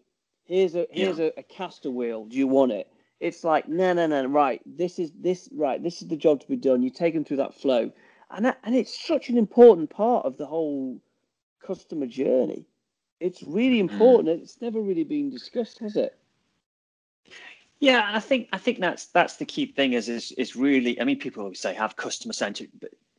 here's 0.46 0.76
a 0.76 0.88
here's 0.92 1.20
a, 1.20 1.34
a 1.38 1.44
caster 1.44 1.92
wheel, 1.92 2.26
do 2.26 2.38
you 2.38 2.48
want 2.48 2.72
it? 2.72 2.92
It's 3.20 3.44
like 3.44 3.68
no 3.68 3.94
no 3.94 4.08
no 4.08 4.26
right. 4.26 4.62
This 4.66 5.00
is 5.00 5.12
this 5.20 5.50
right. 5.54 5.82
This 5.84 6.02
is 6.02 6.08
the 6.08 6.18
job 6.18 6.42
to 6.42 6.48
be 6.48 6.58
done. 6.58 6.84
You 6.84 6.92
take 6.92 7.14
them 7.14 7.26
through 7.26 7.38
that 7.38 7.56
flow, 7.56 7.92
and 8.32 8.46
that, 8.46 8.60
and 8.64 8.76
it's 8.76 8.98
such 9.08 9.30
an 9.30 9.38
important 9.38 9.90
part 9.90 10.26
of 10.26 10.38
the 10.38 10.46
whole 10.46 11.02
customer 11.66 12.08
journey. 12.08 12.68
It's 13.20 13.44
really 13.44 13.80
important. 13.80 14.42
It's 14.42 14.62
never 14.62 14.82
really 14.82 15.06
been 15.06 15.30
discussed, 15.32 15.80
has 15.80 15.98
it? 15.98 16.19
Yeah, 17.80 18.08
and 18.08 18.18
I 18.18 18.20
think 18.20 18.50
I 18.52 18.58
think 18.58 18.80
that's 18.80 19.06
that's 19.08 19.38
the 19.38 19.46
key 19.46 19.68
thing 19.68 19.94
is 19.94 20.10
is 20.10 20.32
is 20.34 20.56
really 20.56 21.00
I 21.00 21.04
mean 21.06 21.18
people 21.20 21.44
always 21.44 21.60
say 21.62 21.74
have 21.74 21.96
customer 21.96 22.34
centric 22.34 22.70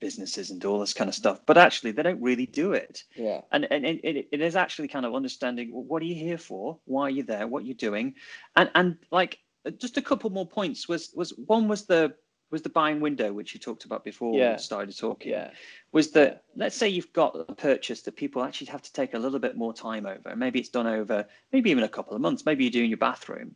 businesses 0.00 0.50
and 0.50 0.64
all 0.64 0.80
this 0.80 0.94
kind 0.94 1.08
of 1.08 1.14
stuff, 1.14 1.40
but 1.46 1.58
actually 1.58 1.92
they 1.92 2.02
don't 2.02 2.20
really 2.22 2.46
do 2.46 2.72
it. 2.72 3.04
Yeah. 3.16 3.40
And 3.52 3.66
and 3.70 3.84
it, 3.86 4.00
it, 4.04 4.28
it 4.32 4.40
is 4.40 4.56
actually 4.56 4.88
kind 4.88 5.06
of 5.06 5.14
understanding 5.14 5.72
well, 5.72 5.84
what 5.84 6.02
are 6.02 6.06
you 6.06 6.14
here 6.14 6.38
for, 6.38 6.78
why 6.84 7.04
are 7.04 7.10
you 7.10 7.22
there, 7.22 7.46
what 7.46 7.64
you're 7.64 7.74
doing, 7.74 8.14
and 8.56 8.70
and 8.74 8.98
like 9.10 9.38
uh, 9.66 9.70
just 9.70 9.96
a 9.96 10.02
couple 10.02 10.28
more 10.30 10.46
points 10.46 10.88
was 10.88 11.10
was 11.14 11.32
one 11.46 11.66
was 11.68 11.86
the 11.86 12.14
was 12.50 12.62
the 12.62 12.68
buying 12.68 12.98
window 13.00 13.32
which 13.32 13.54
you 13.54 13.60
talked 13.60 13.84
about 13.84 14.02
before 14.04 14.36
Yeah. 14.36 14.52
we 14.52 14.58
started 14.58 14.98
talking. 14.98 15.30
Yeah. 15.32 15.50
was 15.92 16.10
that 16.12 16.42
let's 16.56 16.76
say 16.76 16.88
you've 16.88 17.12
got 17.12 17.36
a 17.48 17.54
purchase 17.54 18.02
that 18.02 18.16
people 18.16 18.42
actually 18.42 18.66
have 18.68 18.82
to 18.82 18.92
take 18.92 19.14
a 19.14 19.18
little 19.18 19.38
bit 19.38 19.56
more 19.56 19.72
time 19.72 20.04
over. 20.04 20.34
Maybe 20.36 20.58
it's 20.58 20.68
done 20.68 20.86
over 20.86 21.26
maybe 21.52 21.70
even 21.70 21.84
a 21.84 21.88
couple 21.88 22.14
of 22.14 22.20
months. 22.20 22.44
Maybe 22.44 22.64
you're 22.64 22.70
doing 22.72 22.90
your 22.90 22.98
bathroom, 22.98 23.54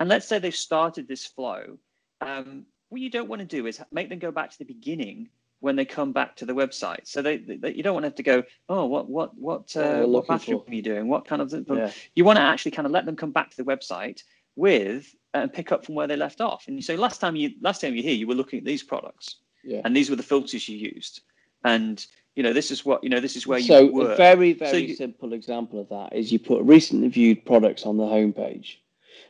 and 0.00 0.08
let's 0.08 0.26
say 0.26 0.38
they've 0.38 0.54
started 0.54 1.08
this 1.08 1.24
flow. 1.26 1.78
Um, 2.20 2.66
what 2.88 3.00
you 3.00 3.10
don't 3.10 3.28
want 3.28 3.40
to 3.40 3.46
do 3.46 3.66
is 3.66 3.80
make 3.92 4.08
them 4.08 4.18
go 4.18 4.30
back 4.30 4.50
to 4.50 4.58
the 4.58 4.64
beginning 4.64 5.28
when 5.60 5.74
they 5.74 5.84
come 5.84 6.12
back 6.12 6.36
to 6.36 6.46
the 6.46 6.52
website. 6.52 7.06
So 7.06 7.22
they, 7.22 7.38
they 7.38 7.72
you 7.72 7.82
don't 7.82 7.94
want 7.94 8.04
to 8.04 8.08
have 8.08 8.14
to 8.16 8.22
go, 8.22 8.42
oh, 8.68 8.84
what 8.86 9.08
what 9.08 9.36
what 9.36 9.76
uh, 9.76 10.02
what 10.06 10.26
bathroom 10.26 10.60
for. 10.64 10.70
are 10.70 10.74
you 10.74 10.82
doing? 10.82 11.08
What 11.08 11.26
kind 11.26 11.42
of 11.42 11.52
Yeah. 11.52 11.90
you 12.14 12.24
want 12.24 12.36
to 12.36 12.42
actually 12.42 12.72
kind 12.72 12.86
of 12.86 12.92
let 12.92 13.06
them 13.06 13.16
come 13.16 13.32
back 13.32 13.50
to 13.50 13.56
the 13.56 13.64
website 13.64 14.22
with 14.54 15.14
and 15.34 15.52
pick 15.52 15.72
up 15.72 15.84
from 15.84 15.94
where 15.94 16.06
they 16.06 16.16
left 16.16 16.40
off. 16.40 16.64
And 16.66 16.76
you 16.76 16.82
say 16.82 16.96
last 16.96 17.20
time 17.20 17.36
you 17.36 17.50
last 17.60 17.80
time 17.80 17.94
you 17.94 18.02
here, 18.02 18.14
you 18.14 18.26
were 18.26 18.34
looking 18.34 18.58
at 18.58 18.64
these 18.64 18.82
products 18.82 19.36
Yeah. 19.64 19.80
and 19.84 19.94
these 19.96 20.08
were 20.10 20.16
the 20.16 20.22
filters 20.22 20.68
you 20.68 20.76
used 20.78 21.22
and 21.64 22.06
you 22.36 22.42
know 22.42 22.52
this 22.52 22.70
is 22.70 22.84
what 22.84 23.02
you 23.02 23.08
know 23.10 23.18
this 23.20 23.34
is 23.34 23.46
where 23.46 23.60
so 23.60 23.80
you 23.80 23.92
were 23.92 24.12
a 24.12 24.16
very 24.16 24.52
very 24.52 24.88
you- 24.88 24.94
simple 24.94 25.32
example 25.32 25.80
of 25.80 25.88
that 25.88 26.14
is 26.16 26.30
you 26.30 26.38
put 26.38 26.62
recently 26.62 27.08
viewed 27.08 27.44
products 27.46 27.84
on 27.84 27.96
the 27.96 28.04
homepage, 28.04 28.76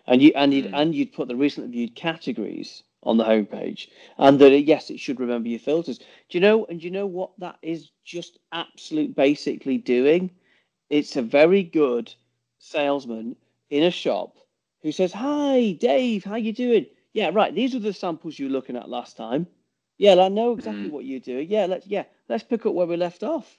and 0.06 0.22
you 0.22 0.32
and 0.34 0.52
you 0.54 0.62
would 0.62 0.70
Mm. 0.72 0.80
and 0.80 0.94
you'd 0.94 1.12
put 1.12 1.28
the 1.28 1.36
recently 1.36 1.70
viewed 1.70 1.94
categories 1.94 2.82
on 3.02 3.16
the 3.16 3.24
homepage, 3.24 3.88
and 4.18 4.38
that 4.40 4.58
yes 4.60 4.90
it 4.90 4.98
should 5.00 5.20
remember 5.20 5.48
your 5.48 5.58
filters. 5.60 5.98
Do 5.98 6.04
you 6.30 6.40
know? 6.40 6.64
And 6.66 6.80
do 6.80 6.84
you 6.86 6.90
know 6.92 7.06
what 7.06 7.30
that 7.38 7.58
is 7.62 7.90
just 8.04 8.38
absolute 8.52 9.14
basically 9.14 9.78
doing? 9.78 10.30
It's 10.90 11.16
a 11.16 11.22
very 11.22 11.62
good 11.62 12.12
salesman 12.58 13.36
in 13.70 13.82
a 13.84 13.90
shop 13.90 14.36
who 14.82 14.92
says, 14.92 15.12
"Hi, 15.12 15.72
Dave, 15.72 16.24
how 16.24 16.36
you 16.36 16.52
doing? 16.52 16.86
Yeah, 17.12 17.30
right. 17.32 17.54
These 17.54 17.74
are 17.74 17.80
the 17.80 17.92
samples 17.92 18.38
you 18.38 18.46
were 18.46 18.52
looking 18.52 18.76
at 18.76 18.88
last 18.88 19.16
time. 19.16 19.46
Yeah, 19.98 20.20
I 20.20 20.28
know 20.28 20.52
exactly 20.52 20.88
Mm. 20.88 20.90
what 20.90 21.04
you're 21.04 21.20
doing. 21.20 21.48
Yeah, 21.50 21.66
let's 21.66 21.86
yeah, 21.86 22.04
let's 22.28 22.44
pick 22.44 22.66
up 22.66 22.74
where 22.74 22.86
we 22.86 22.96
left 22.96 23.22
off. 23.22 23.58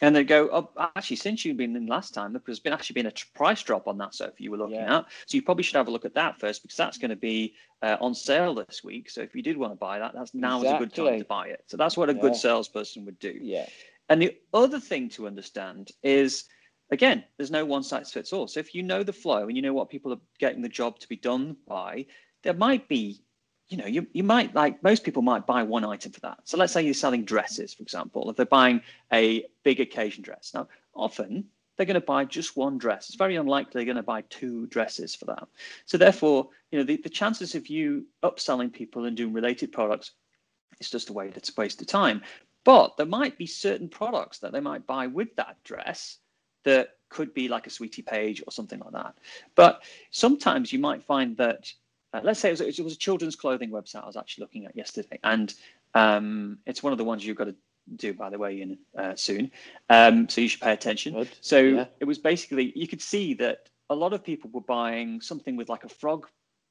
And 0.00 0.14
they 0.14 0.24
go 0.24 0.48
oh, 0.52 0.70
actually 0.96 1.16
since 1.16 1.44
you've 1.44 1.56
been 1.56 1.76
in 1.76 1.86
last 1.86 2.14
time 2.14 2.38
there's 2.46 2.60
been 2.60 2.72
actually 2.72 2.94
been 2.94 3.06
a 3.06 3.12
price 3.34 3.62
drop 3.62 3.86
on 3.88 3.98
that 3.98 4.14
sofa 4.14 4.34
you 4.38 4.50
were 4.50 4.56
looking 4.56 4.80
Yeah. 4.80 4.98
at 4.98 5.06
so 5.26 5.36
you 5.36 5.42
probably 5.42 5.64
should 5.64 5.76
have 5.76 5.88
a 5.88 5.90
look 5.90 6.04
at 6.04 6.14
that 6.14 6.38
first 6.38 6.62
because 6.62 6.76
that's 6.76 6.98
going 6.98 7.10
to 7.10 7.16
be 7.16 7.54
uh, 7.82 7.96
on 8.00 8.14
sale 8.14 8.54
this 8.54 8.82
week 8.84 9.10
so 9.10 9.20
if 9.22 9.34
you 9.34 9.42
did 9.42 9.56
want 9.56 9.72
to 9.72 9.76
buy 9.76 9.98
that 9.98 10.12
that's 10.14 10.34
now 10.34 10.62
is 10.62 10.70
a 10.70 10.78
good 10.78 10.94
time 10.94 11.18
to 11.18 11.24
buy 11.24 11.48
it 11.48 11.64
so 11.66 11.76
that's 11.76 11.96
what 11.96 12.08
a 12.10 12.14
Yeah. 12.14 12.20
good 12.20 12.36
salesperson 12.36 13.04
would 13.04 13.18
do 13.18 13.38
Yeah, 13.42 13.66
And 14.08 14.22
the 14.22 14.36
other 14.54 14.80
thing 14.80 15.08
to 15.10 15.26
understand 15.26 15.90
is, 16.02 16.44
again, 16.90 17.24
there's 17.36 17.50
no 17.50 17.64
one 17.64 17.82
size 17.82 18.12
fits 18.12 18.32
all. 18.32 18.48
So 18.48 18.60
if 18.60 18.74
you 18.74 18.82
know 18.82 19.02
the 19.02 19.12
flow 19.12 19.46
and 19.46 19.56
you 19.56 19.62
know 19.62 19.74
what 19.74 19.90
people 19.90 20.12
are 20.12 20.20
getting 20.38 20.62
the 20.62 20.68
job 20.68 20.98
to 21.00 21.08
be 21.08 21.16
done 21.16 21.56
by, 21.66 22.06
there 22.42 22.54
might 22.54 22.88
be, 22.88 23.22
you 23.68 23.76
know, 23.76 23.86
you, 23.86 24.06
you 24.12 24.22
might 24.22 24.54
like 24.54 24.82
most 24.82 25.04
people 25.04 25.22
might 25.22 25.46
buy 25.46 25.62
one 25.62 25.84
item 25.84 26.12
for 26.12 26.20
that. 26.20 26.38
So 26.44 26.56
let's 26.56 26.72
say 26.72 26.82
you're 26.82 26.94
selling 26.94 27.24
dresses, 27.24 27.74
for 27.74 27.82
example, 27.82 28.30
if 28.30 28.36
they're 28.36 28.46
buying 28.46 28.80
a 29.12 29.44
big 29.62 29.80
occasion 29.80 30.22
dress. 30.22 30.52
Now, 30.54 30.68
often 30.94 31.44
they're 31.76 31.86
going 31.86 31.94
to 31.94 32.00
buy 32.00 32.24
just 32.24 32.56
one 32.56 32.76
dress. 32.76 33.08
It's 33.08 33.16
very 33.16 33.36
unlikely 33.36 33.72
they're 33.74 33.84
going 33.84 33.96
to 33.96 34.02
buy 34.02 34.22
two 34.30 34.66
dresses 34.66 35.14
for 35.14 35.26
that. 35.26 35.46
So 35.86 35.96
therefore, 35.96 36.48
you 36.72 36.78
know, 36.78 36.84
the, 36.84 36.96
the 36.96 37.08
chances 37.08 37.54
of 37.54 37.68
you 37.68 38.06
upselling 38.22 38.72
people 38.72 39.04
and 39.04 39.16
doing 39.16 39.32
related 39.32 39.70
products 39.70 40.12
is 40.80 40.90
just 40.90 41.10
a 41.10 41.12
way 41.12 41.30
it's 41.34 41.50
a 41.50 41.60
waste 41.60 41.80
of 41.80 41.86
time. 41.86 42.22
But 42.64 42.96
there 42.96 43.06
might 43.06 43.38
be 43.38 43.46
certain 43.46 43.88
products 43.88 44.38
that 44.40 44.52
they 44.52 44.60
might 44.60 44.86
buy 44.86 45.06
with 45.06 45.34
that 45.36 45.56
dress 45.64 46.18
that 46.64 46.96
could 47.08 47.32
be 47.32 47.48
like 47.48 47.66
a 47.66 47.70
sweetie 47.70 48.02
page 48.02 48.42
or 48.46 48.50
something 48.50 48.80
like 48.80 48.92
that. 48.92 49.14
But 49.54 49.82
sometimes 50.10 50.72
you 50.72 50.78
might 50.78 51.04
find 51.04 51.36
that, 51.36 51.72
uh, 52.12 52.20
let's 52.22 52.40
say 52.40 52.48
it 52.48 52.58
was, 52.60 52.78
it 52.78 52.82
was 52.82 52.94
a 52.94 52.98
children's 52.98 53.36
clothing 53.36 53.70
website 53.70 54.02
I 54.02 54.06
was 54.06 54.16
actually 54.16 54.42
looking 54.42 54.66
at 54.66 54.76
yesterday, 54.76 55.18
and 55.24 55.52
um, 55.94 56.58
it's 56.66 56.82
one 56.82 56.92
of 56.92 56.98
the 56.98 57.04
ones 57.04 57.24
you've 57.24 57.36
got 57.36 57.44
to 57.44 57.56
do, 57.96 58.12
by 58.12 58.30
the 58.30 58.38
way, 58.38 58.60
in 58.60 58.78
uh, 58.96 59.14
soon. 59.14 59.50
Um, 59.88 60.28
so 60.28 60.40
you 60.40 60.48
should 60.48 60.60
pay 60.60 60.72
attention. 60.72 61.14
good. 61.14 61.28
So 61.40 61.58
Yeah. 61.58 61.86
it 62.00 62.04
was 62.04 62.18
basically 62.18 62.72
you 62.76 62.86
could 62.86 63.02
see 63.02 63.34
that 63.34 63.68
a 63.90 63.94
lot 63.94 64.12
of 64.12 64.22
people 64.22 64.50
were 64.50 64.60
buying 64.60 65.20
something 65.20 65.56
with 65.56 65.68
like 65.68 65.84
a 65.84 65.88
frog 65.88 66.28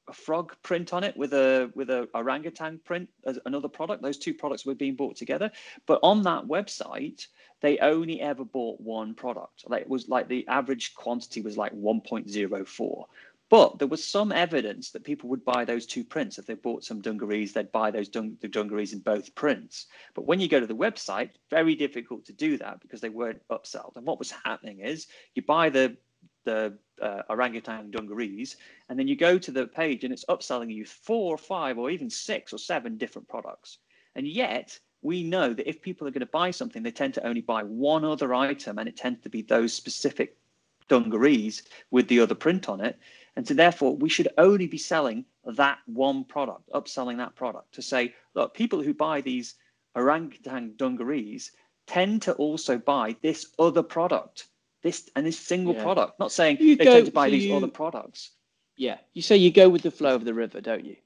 a 0.09 0.13
frog 0.13 0.55
print 0.63 0.93
on 0.93 1.03
it 1.03 1.17
with 1.17 1.33
a 1.33 1.69
with 1.75 1.89
a 1.89 2.07
orangutan 2.13 2.79
print 2.85 3.09
as 3.25 3.37
another 3.45 3.67
product. 3.67 4.01
Those 4.01 4.17
two 4.17 4.33
products 4.33 4.65
were 4.65 4.75
being 4.75 4.95
bought 4.95 5.17
together, 5.17 5.51
but 5.85 5.99
on 6.01 6.21
that 6.23 6.45
website 6.45 7.27
they 7.61 7.77
only 7.79 8.21
ever 8.21 8.45
bought 8.45 8.79
one 8.79 9.13
product. 9.15 9.63
Like 9.67 9.81
it 9.81 9.89
was 9.89 10.07
like 10.07 10.27
the 10.27 10.47
average 10.47 10.93
quantity 10.95 11.41
was 11.41 11.57
like 11.57 11.73
1.04. 11.73 13.05
But 13.49 13.79
there 13.79 13.87
was 13.87 14.05
some 14.05 14.33
evidence 14.33 14.91
that 14.91 15.05
people 15.05 15.29
would 15.29 15.45
buy 15.45 15.63
those 15.63 15.85
two 15.85 16.03
prints. 16.03 16.37
If 16.37 16.45
they 16.45 16.55
bought 16.55 16.83
some 16.83 16.99
dungarees, 16.99 17.53
they'd 17.53 17.71
buy 17.71 17.91
those 17.91 18.09
the 18.09 18.49
dungarees 18.49 18.91
in 18.91 18.99
both 18.99 19.33
prints. 19.35 19.85
But 20.13 20.25
when 20.25 20.41
you 20.41 20.49
go 20.49 20.59
to 20.59 20.67
the 20.67 20.75
website, 20.75 21.29
very 21.49 21.73
difficult 21.73 22.25
to 22.25 22.33
do 22.33 22.57
that 22.57 22.81
because 22.81 22.99
they 22.99 23.09
weren't 23.09 23.41
upsold. 23.49 23.95
And 23.95 24.05
what 24.05 24.19
was 24.19 24.31
happening 24.45 24.81
is 24.81 25.07
you 25.33 25.43
buy 25.43 25.69
the 25.69 25.95
the 26.43 26.77
uh, 27.01 27.21
orangutan 27.29 27.91
dungarees, 27.91 28.57
and 28.89 28.97
then 28.97 29.07
you 29.07 29.15
go 29.15 29.37
to 29.37 29.51
the 29.51 29.67
page 29.67 30.03
and 30.03 30.11
it's 30.11 30.25
upselling 30.25 30.73
you 30.73 30.85
four 30.85 31.33
or 31.33 31.37
five 31.37 31.77
or 31.77 31.89
even 31.89 32.09
six 32.09 32.51
or 32.51 32.57
seven 32.57 32.97
different 32.97 33.27
products. 33.27 33.77
And 34.15 34.27
yet 34.27 34.77
we 35.01 35.23
know 35.23 35.53
that 35.53 35.69
if 35.69 35.81
people 35.81 36.07
are 36.07 36.11
going 36.11 36.21
to 36.21 36.25
buy 36.25 36.51
something, 36.51 36.83
they 36.83 36.91
tend 36.91 37.13
to 37.13 37.25
only 37.25 37.41
buy 37.41 37.63
one 37.63 38.03
other 38.03 38.33
item, 38.33 38.77
and 38.77 38.89
it 38.89 38.97
tends 38.97 39.21
to 39.21 39.29
be 39.29 39.41
those 39.41 39.73
specific 39.73 40.37
dungarees 40.87 41.63
with 41.91 42.07
the 42.07 42.19
other 42.19 42.35
print 42.35 42.69
on 42.69 42.81
it. 42.81 42.97
And 43.35 43.47
so 43.47 43.53
therefore 43.53 43.95
we 43.95 44.09
should 44.09 44.29
only 44.37 44.67
be 44.67 44.77
selling 44.77 45.25
that 45.45 45.79
one 45.85 46.23
product, 46.23 46.69
upselling 46.73 47.17
that 47.17 47.35
product 47.35 47.73
to 47.75 47.81
say, 47.81 48.13
look, 48.33 48.53
people 48.53 48.81
who 48.81 48.93
buy 48.93 49.21
these 49.21 49.55
orangutan 49.95 50.73
dungarees 50.75 51.51
tend 51.85 52.21
to 52.23 52.33
also 52.33 52.77
buy 52.77 53.15
this 53.21 53.47
other 53.59 53.83
product, 53.83 54.47
this 54.83 55.09
and 55.15 55.25
this 55.25 55.39
single 55.39 55.73
yeah. 55.73 55.83
product. 55.83 56.19
Not 56.19 56.31
saying 56.31 56.57
you 56.59 56.75
they 56.75 56.85
go, 56.85 56.93
tend 56.95 57.05
to 57.07 57.11
buy 57.11 57.27
so 57.27 57.31
these 57.31 57.45
you, 57.45 57.55
other 57.55 57.67
products. 57.67 58.31
Yeah, 58.75 58.97
you 59.13 59.21
say 59.21 59.37
you 59.37 59.51
go 59.51 59.69
with 59.69 59.81
the 59.81 59.91
flow 59.91 60.13
of 60.13 60.25
the 60.25 60.33
river, 60.33 60.61
don't 60.61 60.85
you? 60.85 60.97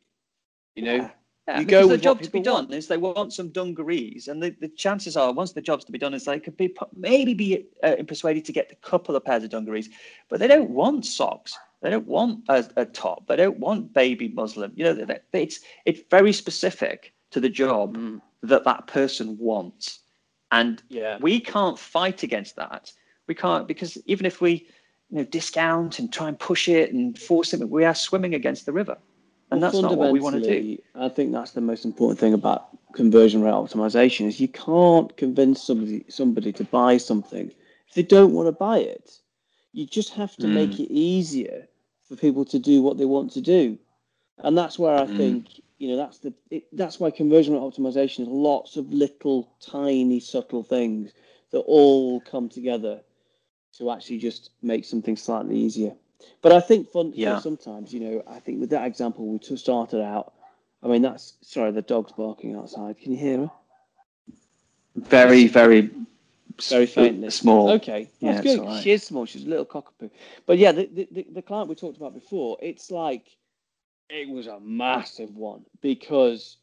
You 0.76 0.84
know, 0.84 0.96
yeah. 0.96 1.10
Yeah, 1.52 1.60
you 1.60 1.66
go 1.66 1.88
the 1.88 1.98
job 1.98 2.22
to 2.22 2.30
be 2.30 2.40
done 2.40 2.66
want. 2.66 2.74
is 2.74 2.88
they 2.88 2.98
want 2.98 3.34
some 3.34 3.50
dungarees, 3.50 4.28
and 4.28 4.42
the, 4.42 4.56
the 4.62 4.70
chances 4.70 5.18
are 5.18 5.34
once 5.34 5.52
the 5.52 5.62
job's 5.62 5.84
to 5.86 5.92
be 5.92 5.98
done 5.98 6.14
is 6.14 6.24
they 6.24 6.40
could 6.40 6.56
be 6.56 6.74
maybe 6.96 7.34
be 7.34 7.66
uh, 7.84 7.96
persuaded 8.08 8.46
to 8.46 8.54
get 8.54 8.72
a 8.72 8.76
couple 8.76 9.16
of 9.16 9.26
pairs 9.26 9.44
of 9.44 9.50
dungarees, 9.50 9.90
but 10.30 10.40
they 10.40 10.48
don't 10.48 10.70
want 10.70 11.06
socks. 11.06 11.58
They 11.82 11.90
don't 11.90 12.08
want 12.08 12.46
a, 12.48 12.66
a 12.78 12.86
top. 12.86 13.28
They 13.28 13.36
don't 13.36 13.60
want 13.60 13.94
baby 13.94 14.30
muslin. 14.30 14.72
You 14.76 14.86
know, 14.86 14.94
they, 14.94 15.20
they, 15.32 15.44
it's 15.44 15.60
it's 15.86 16.02
very 16.10 16.32
specific 16.32 17.14
to 17.32 17.40
the 17.40 17.50
job 17.50 17.98
mm. 17.98 18.22
that 18.44 18.64
that 18.64 18.88
person 18.88 19.38
wants, 19.38 20.00
and 20.52 20.82
yeah. 20.88 21.18
we 21.20 21.40
can't 21.40 21.78
fight 21.78 22.24
against 22.24 22.56
that. 22.56 22.94
We 23.28 23.36
can't 23.36 23.68
because 23.68 23.98
even 24.06 24.26
if 24.26 24.40
we 24.40 24.68
you 25.10 25.18
know 25.18 25.26
discount 25.26 26.00
and 26.00 26.14
try 26.14 26.30
and 26.30 26.40
push 26.40 26.70
it 26.70 26.94
and 26.94 27.18
force 27.18 27.54
it, 27.54 27.70
we 27.70 27.84
are 27.84 27.96
swimming 27.96 28.36
against 28.36 28.66
the 28.66 28.72
river 28.72 28.98
and 29.52 29.62
well, 29.62 29.72
that's 29.72 29.82
not 29.82 29.98
what 29.98 30.14
we 30.14 30.22
want 30.22 30.42
to 30.42 30.62
do. 30.62 30.78
I 30.96 31.10
think 31.10 31.34
that's 31.34 31.52
the 31.52 31.62
most 31.62 31.84
important 31.84 32.20
thing 32.20 32.34
about 32.34 32.70
conversion 32.94 33.42
rate 33.42 33.52
optimization 33.52 34.28
is 34.28 34.40
you 34.40 34.48
can't 34.48 35.16
convince 35.18 35.62
somebody 35.62 36.06
somebody 36.08 36.54
to 36.54 36.64
buy 36.64 36.98
something 36.98 37.52
if 37.88 37.94
they 37.94 38.04
don't 38.04 38.34
want 38.34 38.48
to 38.48 38.54
buy 38.54 38.80
it. 38.80 39.20
You 39.74 39.86
just 39.86 40.14
have 40.14 40.36
to 40.38 40.48
mm. 40.48 40.54
make 40.54 40.80
it 40.80 40.92
easier 40.92 41.68
for 42.04 42.16
people 42.16 42.46
to 42.46 42.60
do 42.60 42.82
what 42.82 42.98
they 42.98 43.06
want 43.06 43.32
to 43.34 43.42
do, 43.42 43.78
and 44.38 44.58
that's 44.58 44.80
where 44.80 44.96
I 44.96 45.06
mm. 45.06 45.18
think 45.18 45.48
you 45.80 45.90
know 45.90 45.98
that's 45.98 46.20
the 46.20 46.34
it, 46.50 46.64
that's 46.72 47.00
why 47.00 47.12
conversion 47.12 47.54
rate 47.54 47.60
optimization 47.60 48.22
is 48.22 48.30
lots 48.30 48.78
of 48.78 48.94
little 48.94 49.52
tiny 49.60 50.22
subtle 50.22 50.64
things 50.64 51.12
that 51.52 51.60
all 51.60 52.22
come 52.22 52.48
together 52.48 53.02
to 53.78 53.92
actually 53.92 54.20
just 54.20 54.52
make 54.62 54.86
something 54.86 55.18
slightly 55.18 55.58
easier. 55.58 55.94
But 56.42 56.52
I 56.52 56.60
think 56.60 56.92
fun, 56.92 57.14
yeah. 57.16 57.40
sometimes, 57.40 57.94
you 57.94 58.00
know, 58.00 58.24
I 58.28 58.40
think 58.40 58.60
with 58.60 58.70
that 58.72 58.86
example 58.86 59.28
we 59.28 59.58
started 59.58 60.02
out. 60.02 60.34
I 60.84 60.88
mean, 60.88 61.02
that's 61.02 61.34
sorry, 61.42 61.72
the 61.72 61.82
dog's 61.82 62.12
barking 62.12 62.56
outside. 62.56 62.98
Can 63.00 63.12
you 63.12 63.18
hear 63.18 63.38
her? 63.38 63.52
Very, 64.96 65.48
very, 65.48 65.90
very 66.70 66.86
faintly. 66.86 67.30
Small. 67.30 67.72
Okay, 67.72 68.10
that's 68.22 68.46
yeah, 68.46 68.56
good. 68.56 68.66
Right. 68.66 68.84
She 68.84 68.92
is 68.92 69.04
small. 69.04 69.26
She's 69.26 69.46
a 69.46 69.50
little 69.50 69.66
cockapoo. 69.66 70.10
But 70.46 70.58
yeah, 70.58 70.72
the, 70.72 71.08
the 71.12 71.28
the 71.32 71.42
client 71.42 71.70
we 71.70 71.76
talked 71.76 71.98
about 71.98 72.14
before, 72.14 72.58
it's 72.62 72.92
like 72.92 73.28
it 74.10 74.30
was 74.30 74.48
a 74.48 74.60
massive 74.60 75.36
one 75.36 75.64
because 75.82 76.58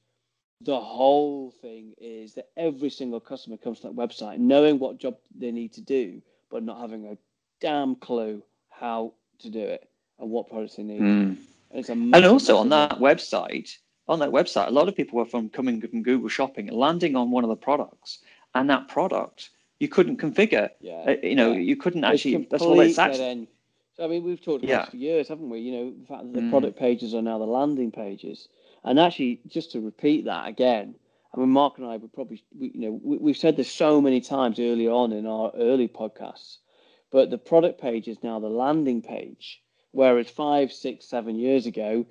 the 0.60 0.78
whole 0.78 1.52
thing 1.62 1.94
is 1.98 2.34
that 2.34 2.48
every 2.56 2.90
single 2.90 3.20
customer 3.20 3.56
comes 3.56 3.80
to 3.80 3.86
that 3.86 3.96
website 3.96 4.38
knowing 4.38 4.78
what 4.78 4.98
job 4.98 5.16
they 5.34 5.52
need 5.52 5.72
to 5.74 5.80
do, 5.80 6.20
but 6.50 6.62
not 6.62 6.80
having 6.80 7.06
a 7.06 7.16
damn 7.60 7.94
clue 7.94 8.42
how 8.68 9.12
to 9.40 9.50
do 9.50 9.60
it 9.60 9.88
and 10.18 10.30
what 10.30 10.48
products 10.48 10.76
they 10.76 10.82
need. 10.82 11.00
Mm. 11.00 11.36
And, 11.70 12.14
and, 12.14 12.24
also 12.24 12.56
on 12.56 12.70
that 12.70 12.98
website, 12.98 13.76
on 14.08 14.18
that 14.20 14.30
website, 14.30 14.68
a 14.68 14.70
lot 14.70 14.88
of 14.88 14.96
people 14.96 15.18
were 15.18 15.26
from 15.26 15.50
coming 15.50 15.80
from 15.80 16.02
Google 16.02 16.28
Shopping, 16.28 16.68
landing 16.68 17.14
on 17.14 17.30
one 17.30 17.44
of 17.44 17.50
the 17.50 17.56
products, 17.56 18.20
and 18.54 18.70
that 18.70 18.88
product 18.88 19.50
you 19.78 19.88
couldn't 19.88 20.18
configure. 20.18 20.70
Yeah, 20.80 21.04
uh, 21.06 21.16
you 21.22 21.34
know, 21.34 21.52
yeah. 21.52 21.60
you 21.60 21.76
couldn't 21.76 22.04
actually. 22.04 22.46
That's 22.50 22.62
all 22.62 22.80
it's 22.80 22.98
actually. 22.98 23.48
So 23.96 24.04
I 24.04 24.08
mean, 24.08 24.24
we've 24.24 24.40
talked 24.40 24.64
about 24.64 24.70
yeah. 24.70 24.80
this 24.80 24.90
for 24.90 24.96
years, 24.96 25.28
haven't 25.28 25.50
we? 25.50 25.60
You 25.60 25.72
know, 25.72 25.92
the 26.00 26.06
fact 26.06 26.22
that 26.22 26.32
the 26.32 26.40
mm. 26.40 26.50
product 26.50 26.78
pages 26.78 27.14
are 27.14 27.22
now 27.22 27.38
the 27.38 27.44
landing 27.44 27.90
pages, 27.90 28.48
and 28.84 28.98
actually, 28.98 29.40
just 29.46 29.72
to 29.72 29.80
repeat 29.80 30.24
that 30.24 30.48
again, 30.48 30.94
I 31.34 31.40
mean, 31.40 31.50
Mark 31.50 31.78
and 31.78 31.86
I 31.86 31.96
would 31.96 32.12
probably, 32.12 32.42
we, 32.58 32.70
you 32.74 32.80
know, 32.80 33.00
we, 33.02 33.30
have 33.30 33.36
said 33.36 33.56
this 33.56 33.70
so 33.70 34.00
many 34.00 34.20
times 34.20 34.58
earlier 34.58 34.90
on 34.90 35.12
in 35.12 35.26
our 35.26 35.52
early 35.56 35.88
podcasts 35.88 36.58
but 37.10 37.30
the 37.30 37.38
product 37.38 37.80
page 37.80 38.08
is 38.08 38.22
now 38.22 38.38
the 38.38 38.48
landing 38.48 39.02
page. 39.02 39.62
Whereas 39.92 40.28
five, 40.28 40.72
six, 40.72 41.06
seven 41.06 41.36
years 41.36 41.66
ago, 41.66 42.06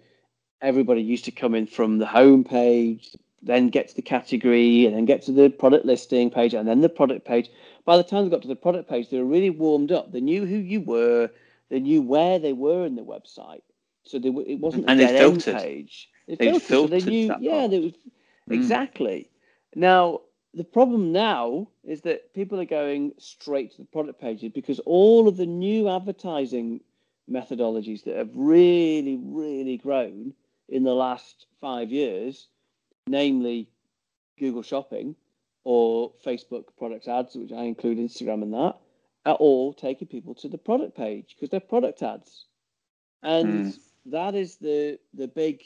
everybody 0.62 1.02
used 1.02 1.26
to 1.26 1.32
come 1.32 1.54
in 1.56 1.68
from 1.68 2.00
the 2.00 2.06
home 2.06 2.44
page, 2.44 3.16
then 3.42 3.70
get 3.70 3.90
to 3.90 3.96
the 3.96 4.02
category, 4.02 4.86
and 4.86 4.96
then 4.96 5.06
get 5.06 5.22
to 5.24 5.32
the 5.32 5.50
product 5.50 5.86
listing 5.86 6.32
page, 6.32 6.54
and 6.54 6.68
then 6.68 6.82
the 6.82 6.90
product 6.90 7.26
page. 7.26 7.50
By 7.86 7.98
the 7.98 8.04
time 8.04 8.24
they 8.24 8.30
got 8.32 8.42
to 8.42 8.48
the 8.48 8.56
product 8.56 8.90
page, 8.90 9.10
they 9.10 9.20
were 9.20 9.26
really 9.26 9.52
warmed 9.52 9.92
up. 9.92 10.12
They 10.12 10.22
knew 10.22 10.46
who 10.46 10.58
you 10.58 10.82
were, 10.82 11.30
they 11.70 11.80
knew 11.80 12.02
where 12.02 12.40
they 12.40 12.54
were 12.54 12.86
in 12.86 12.96
the 12.96 13.04
website. 13.04 13.62
So 14.04 14.20
they, 14.20 14.30
it 14.30 14.60
wasn't 14.60 14.86
a 14.86 14.92
and 14.92 15.00
dead 15.00 15.16
end 15.16 15.44
page. 15.44 16.10
They, 16.28 16.36
they 16.36 16.60
filtered, 16.60 17.02
so 17.02 17.06
they 17.06 17.12
knew, 17.12 17.36
yeah, 17.40 17.68
they 17.68 17.80
was, 17.80 17.92
mm. 17.92 17.98
exactly. 18.50 19.30
Now, 19.76 20.22
the 20.54 20.64
problem 20.64 21.12
now 21.12 21.68
is 21.84 22.02
that 22.02 22.34
people 22.34 22.60
are 22.60 22.66
going 22.66 23.14
straight 23.18 23.72
to 23.72 23.78
the 23.78 23.88
product 23.88 24.20
pages 24.20 24.52
because 24.54 24.80
all 24.80 25.28
of 25.28 25.38
the 25.38 25.46
new 25.46 25.90
advertising 25.90 26.82
methodologies 27.30 28.04
that 28.06 28.16
have 28.16 28.30
really, 28.34 29.20
really 29.22 29.78
grown 29.78 30.34
in 30.70 30.84
the 30.84 30.94
last 30.94 31.46
five 31.60 31.92
years, 31.92 32.48
namely 33.08 33.70
Google 34.40 34.64
Shopping 34.64 35.16
or 35.64 36.12
Facebook 36.26 36.66
product 36.78 37.08
ads, 37.08 37.36
which 37.36 37.52
I 37.52 37.64
include 37.64 37.98
Instagram 37.98 38.42
in 38.42 38.52
that, 38.52 38.78
are 39.26 39.36
all 39.36 39.74
taking 39.74 40.08
people 40.08 40.34
to 40.36 40.48
the 40.48 40.58
product 40.58 40.96
page 40.96 41.36
because 41.36 41.50
they're 41.50 41.60
product 41.60 42.02
ads. 42.02 42.46
And 43.22 43.66
mm. 43.66 43.80
that 44.06 44.36
is 44.36 44.56
the 44.56 45.00
the 45.14 45.28
big 45.28 45.62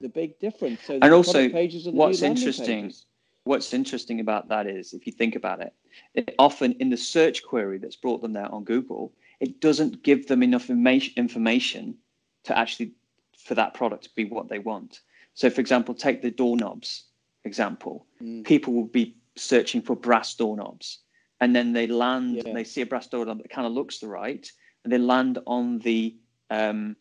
the 0.00 0.08
big 0.08 0.40
difference. 0.40 0.80
So 0.84 0.98
and 1.00 1.12
also, 1.12 1.48
what's 1.48 2.22
interesting 2.22 2.84
pages 2.84 3.04
what's 3.50 3.74
interesting 3.74 4.20
about 4.20 4.48
that 4.48 4.68
is 4.68 4.92
if 4.92 5.08
you 5.08 5.12
think 5.12 5.34
about 5.34 5.60
it, 5.60 5.74
it, 6.14 6.36
often 6.38 6.70
in 6.74 6.88
the 6.88 6.96
search 6.96 7.42
query 7.42 7.78
that's 7.78 7.96
brought 7.96 8.22
them 8.22 8.32
there 8.32 8.54
on 8.54 8.62
Google, 8.62 9.12
it 9.40 9.60
doesn't 9.60 10.04
give 10.04 10.28
them 10.28 10.44
enough 10.44 10.70
information 10.70 11.96
to 12.44 12.56
actually 12.56 12.92
for 13.36 13.56
that 13.56 13.74
product 13.74 14.04
to 14.04 14.10
be 14.14 14.24
what 14.24 14.48
they 14.48 14.60
want. 14.60 15.00
So, 15.34 15.50
for 15.50 15.60
example, 15.60 15.94
take 15.94 16.22
the 16.22 16.30
doorknobs 16.30 17.06
example. 17.44 18.06
Mm. 18.22 18.44
People 18.44 18.72
will 18.72 18.84
be 18.86 19.16
searching 19.34 19.82
for 19.82 19.96
brass 19.96 20.32
doorknobs, 20.36 21.00
and 21.40 21.56
then 21.56 21.72
they 21.72 21.88
land 21.88 22.36
yeah. 22.36 22.42
and 22.46 22.56
they 22.56 22.62
see 22.62 22.82
a 22.82 22.86
brass 22.86 23.08
doorknob 23.08 23.42
that 23.42 23.50
kind 23.50 23.66
of 23.66 23.72
looks 23.72 23.98
the 23.98 24.06
right, 24.06 24.48
and 24.84 24.92
they 24.92 24.98
land 24.98 25.40
on 25.48 25.80
the 25.80 26.14
um, 26.50 26.94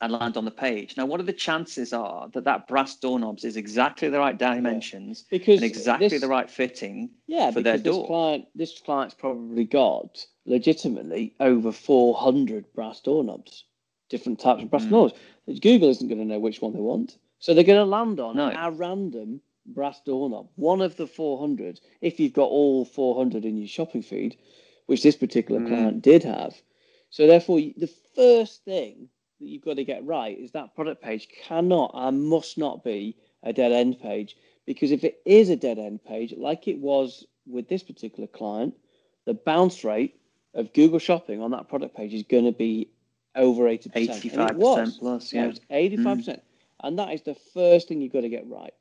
and 0.00 0.12
land 0.12 0.36
on 0.36 0.44
the 0.44 0.50
page. 0.50 0.96
Now, 0.96 1.06
what 1.06 1.20
are 1.20 1.24
the 1.24 1.32
chances 1.32 1.92
are 1.92 2.28
that 2.34 2.44
that 2.44 2.68
brass 2.68 2.96
doorknobs 2.96 3.44
is 3.44 3.56
exactly 3.56 4.08
the 4.08 4.18
right 4.18 4.36
dimensions 4.36 5.24
yeah. 5.30 5.38
because 5.38 5.56
and 5.56 5.64
exactly 5.64 6.08
this, 6.08 6.20
the 6.20 6.28
right 6.28 6.50
fitting 6.50 7.10
yeah, 7.26 7.50
for 7.50 7.62
their 7.62 7.78
door? 7.78 8.02
This 8.02 8.06
client, 8.06 8.44
this 8.54 8.80
client's 8.80 9.14
probably 9.14 9.64
got 9.64 10.26
legitimately 10.44 11.34
over 11.40 11.72
400 11.72 12.72
brass 12.74 13.00
doorknobs, 13.00 13.64
different 14.10 14.38
types 14.38 14.62
of 14.62 14.70
brass 14.70 14.84
mm. 14.84 14.90
doorknobs. 14.90 15.60
Google 15.60 15.88
isn't 15.90 16.08
going 16.08 16.18
to 16.18 16.26
know 16.26 16.40
which 16.40 16.60
one 16.60 16.74
they 16.74 16.80
want. 16.80 17.16
So 17.38 17.54
they're 17.54 17.64
going 17.64 17.78
to 17.78 17.84
land 17.84 18.20
on 18.20 18.36
no. 18.36 18.50
a 18.50 18.70
random 18.70 19.40
brass 19.66 20.00
doorknob, 20.04 20.48
one 20.56 20.80
of 20.80 20.96
the 20.96 21.06
400, 21.06 21.80
if 22.00 22.20
you've 22.20 22.32
got 22.32 22.50
all 22.50 22.84
400 22.84 23.44
in 23.44 23.56
your 23.56 23.68
shopping 23.68 24.02
feed, 24.02 24.36
which 24.86 25.02
this 25.02 25.16
particular 25.16 25.60
mm. 25.60 25.68
client 25.68 26.02
did 26.02 26.22
have. 26.22 26.54
So 27.10 27.26
therefore, 27.26 27.58
the 27.58 27.90
first 28.14 28.64
thing 28.64 29.08
that 29.40 29.46
you've 29.46 29.64
got 29.64 29.76
to 29.76 29.84
get 29.84 30.04
right 30.04 30.38
is 30.38 30.52
that 30.52 30.74
product 30.74 31.02
page 31.02 31.28
cannot 31.44 31.92
and 31.94 32.24
must 32.24 32.58
not 32.58 32.84
be 32.84 33.16
a 33.42 33.52
dead 33.52 33.72
end 33.72 34.00
page 34.00 34.36
because 34.66 34.90
if 34.90 35.04
it 35.04 35.20
is 35.24 35.48
a 35.48 35.56
dead 35.56 35.78
end 35.78 36.04
page, 36.04 36.34
like 36.36 36.68
it 36.68 36.78
was 36.78 37.24
with 37.46 37.68
this 37.68 37.82
particular 37.82 38.26
client, 38.26 38.74
the 39.24 39.34
bounce 39.34 39.84
rate 39.84 40.18
of 40.54 40.72
Google 40.72 40.98
Shopping 40.98 41.40
on 41.40 41.52
that 41.52 41.68
product 41.68 41.96
page 41.96 42.12
is 42.14 42.24
going 42.24 42.44
to 42.44 42.52
be 42.52 42.88
over 43.34 43.64
80%. 43.64 43.92
85% 43.92 44.98
plus, 44.98 45.32
yeah. 45.32 45.46
It 45.46 45.60
85%. 45.70 45.96
Mm. 46.04 46.40
And 46.82 46.98
that 46.98 47.12
is 47.12 47.22
the 47.22 47.36
first 47.54 47.88
thing 47.88 48.00
you've 48.00 48.12
got 48.12 48.22
to 48.22 48.28
get 48.28 48.46
right. 48.48 48.74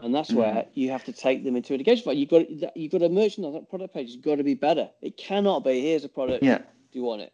And 0.00 0.14
that's 0.14 0.30
mm. 0.30 0.36
where 0.36 0.66
you 0.74 0.90
have 0.90 1.04
to 1.04 1.12
take 1.12 1.44
them 1.44 1.56
into 1.56 1.74
engagement. 1.74 2.18
You've 2.18 2.30
got 2.30 2.76
you've 2.76 2.92
got 2.92 3.02
a 3.02 3.08
merchandise 3.08 3.54
that 3.54 3.68
product 3.68 3.94
page 3.94 4.08
It's 4.08 4.16
got 4.16 4.36
to 4.36 4.44
be 4.44 4.54
better. 4.54 4.88
It 5.02 5.16
cannot 5.16 5.64
be 5.64 5.80
here's 5.80 6.04
a 6.04 6.08
product. 6.08 6.44
Yeah. 6.44 6.58
Do 6.58 6.98
you 6.98 7.02
want 7.02 7.22
it? 7.22 7.32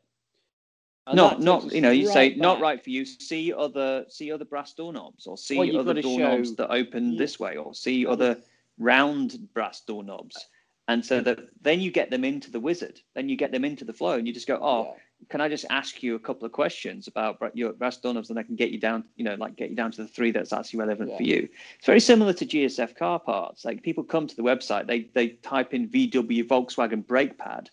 And 1.07 1.17
not 1.17 1.41
not 1.41 1.71
you 1.73 1.83
know 1.83 1.91
you 1.91 2.07
right 2.07 2.15
say 2.15 2.29
back. 2.31 2.39
not 2.39 2.61
right 2.61 2.83
for 2.83 2.91
you 2.91 3.05
see 3.05 3.53
other 3.53 4.07
see 4.09 4.33
other 4.33 4.45
brass 4.47 4.73
doorknobs 4.73 5.27
or 5.27 5.37
see 5.37 5.59
well, 5.59 5.81
other 5.81 6.01
doorknobs 6.01 6.51
show, 6.51 6.55
that 6.55 6.71
open 6.71 7.13
yeah. 7.13 7.19
this 7.19 7.39
way 7.39 7.57
or 7.57 7.75
see 7.75 8.07
other 8.07 8.39
round 8.79 9.49
brass 9.53 9.83
doorknobs 9.83 10.47
and 10.89 11.05
so 11.05 11.21
that 11.21 11.41
then 11.61 11.81
you 11.81 11.91
get 11.91 12.11
them 12.11 12.25
into 12.25 12.51
the 12.51 12.59
wizard 12.59 13.01
then 13.15 13.29
you 13.29 13.37
get 13.37 13.53
them 13.53 13.67
into 13.67 13.85
the 13.85 13.93
flow 13.93 14.13
and 14.13 14.27
you 14.27 14.33
just 14.33 14.47
go 14.47 14.59
oh 14.63 14.97
can 15.29 15.41
I 15.41 15.49
just 15.49 15.65
ask 15.71 16.03
you 16.03 16.15
a 16.15 16.19
couple 16.19 16.45
of 16.47 16.53
questions 16.53 17.07
about 17.09 17.39
your 17.55 17.73
brass 17.73 17.97
doorknobs 17.97 18.31
and 18.31 18.39
I 18.39 18.43
can 18.43 18.57
get 18.57 18.71
you 18.71 18.79
down, 18.79 19.05
you 19.17 19.25
know, 19.25 19.35
like 19.35 19.57
get 19.57 19.71
you 19.71 19.77
down 19.77 19.91
to 19.93 20.03
the 20.03 20.09
three 20.09 20.31
that's 20.31 20.53
actually 20.53 20.81
relevant 20.81 21.11
yeah. 21.11 21.17
for 21.17 21.23
you. 21.23 21.49
It's 21.79 21.87
very 21.87 22.01
similar 22.01 22.33
to 22.35 22.47
GSF 22.47 22.97
car 22.97 23.19
parts. 23.19 23.65
Like 23.65 23.83
people 23.83 24.05
come 24.05 24.27
to 24.27 24.37
the 24.37 24.43
website, 24.43 24.87
they 24.87 25.11
they 25.15 25.29
type 25.29 25.75
in 25.75 25.89
VW 25.89 26.47
Volkswagen 26.47 27.07
brake 27.07 27.39
pad, 27.39 27.71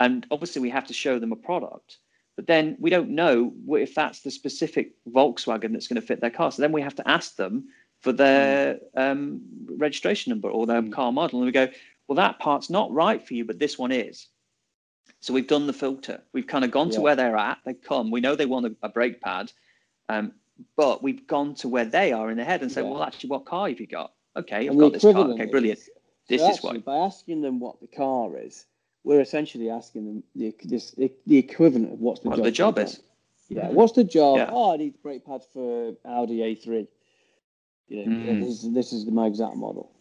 and 0.00 0.26
obviously 0.30 0.60
we 0.60 0.70
have 0.70 0.86
to 0.86 0.94
show 0.94 1.18
them 1.18 1.32
a 1.32 1.36
product. 1.36 1.98
But 2.36 2.46
then 2.46 2.76
we 2.80 2.90
don't 2.90 3.10
know 3.10 3.52
if 3.70 3.94
that's 3.94 4.20
the 4.20 4.30
specific 4.30 4.92
Volkswagen 5.08 5.72
that's 5.72 5.88
going 5.88 6.00
to 6.00 6.06
fit 6.06 6.20
their 6.20 6.30
car. 6.30 6.50
So 6.50 6.62
then 6.62 6.72
we 6.72 6.80
have 6.82 6.94
to 6.96 7.08
ask 7.08 7.36
them 7.36 7.68
for 8.00 8.12
their 8.12 8.78
um, 8.96 9.42
registration 9.76 10.30
number 10.30 10.48
or 10.48 10.66
their 10.66 10.82
mm. 10.82 10.92
car 10.92 11.12
model, 11.12 11.40
and 11.40 11.46
we 11.46 11.52
go, 11.52 11.68
well, 12.08 12.16
that 12.16 12.38
part's 12.38 12.68
not 12.68 12.92
right 12.92 13.24
for 13.26 13.34
you, 13.34 13.44
but 13.44 13.58
this 13.58 13.78
one 13.78 13.92
is. 13.92 14.28
So 15.20 15.32
we've 15.32 15.46
done 15.46 15.66
the 15.66 15.72
filter. 15.72 16.20
We've 16.32 16.46
kind 16.46 16.64
of 16.64 16.70
gone 16.70 16.88
yeah. 16.88 16.96
to 16.96 17.00
where 17.00 17.16
they're 17.16 17.36
at. 17.36 17.58
They 17.64 17.74
come. 17.74 18.10
We 18.10 18.20
know 18.20 18.34
they 18.34 18.46
want 18.46 18.66
a, 18.66 18.74
a 18.82 18.88
brake 18.88 19.20
pad, 19.20 19.52
um, 20.08 20.32
but 20.76 21.02
we've 21.02 21.26
gone 21.26 21.54
to 21.56 21.68
where 21.68 21.84
they 21.84 22.12
are 22.12 22.30
in 22.30 22.36
their 22.36 22.46
head 22.46 22.62
and 22.62 22.72
said, 22.72 22.84
yeah. 22.84 22.90
well, 22.90 23.04
actually, 23.04 23.30
what 23.30 23.44
car 23.44 23.68
have 23.68 23.78
you 23.78 23.86
got? 23.86 24.12
Okay, 24.36 24.68
I've 24.68 24.76
got 24.76 24.94
this 24.94 25.02
car. 25.02 25.14
Okay, 25.14 25.46
brilliant. 25.46 25.78
Is, 25.78 25.90
this 26.28 26.40
so 26.40 26.50
is 26.50 26.62
what. 26.62 26.84
By 26.84 26.96
asking 26.96 27.42
them 27.42 27.60
what 27.60 27.80
the 27.80 27.86
car 27.86 28.36
is, 28.38 28.66
we're 29.04 29.20
essentially 29.20 29.70
asking 29.70 30.06
them 30.06 30.22
the 30.34 30.54
this, 30.64 30.92
the, 30.92 31.12
the 31.26 31.38
equivalent 31.38 31.92
of 31.92 32.00
what's 32.00 32.20
the 32.20 32.28
what 32.28 32.36
job. 32.36 32.44
the 32.44 32.50
job 32.50 32.78
is. 32.78 33.00
Yeah, 33.48 33.64
mm-hmm. 33.64 33.74
what's 33.74 33.92
the 33.92 34.04
job? 34.04 34.38
Yeah. 34.38 34.50
Oh, 34.50 34.72
I 34.72 34.76
need 34.76 35.02
brake 35.02 35.26
pads 35.26 35.46
for 35.52 35.94
Audi 36.04 36.38
A3. 36.38 36.86
You 37.88 38.06
know, 38.06 38.32
mm. 38.32 38.40
this, 38.40 38.62
this 38.62 38.92
is 38.92 39.06
my 39.06 39.26
exact 39.26 39.56
model. 39.56 39.92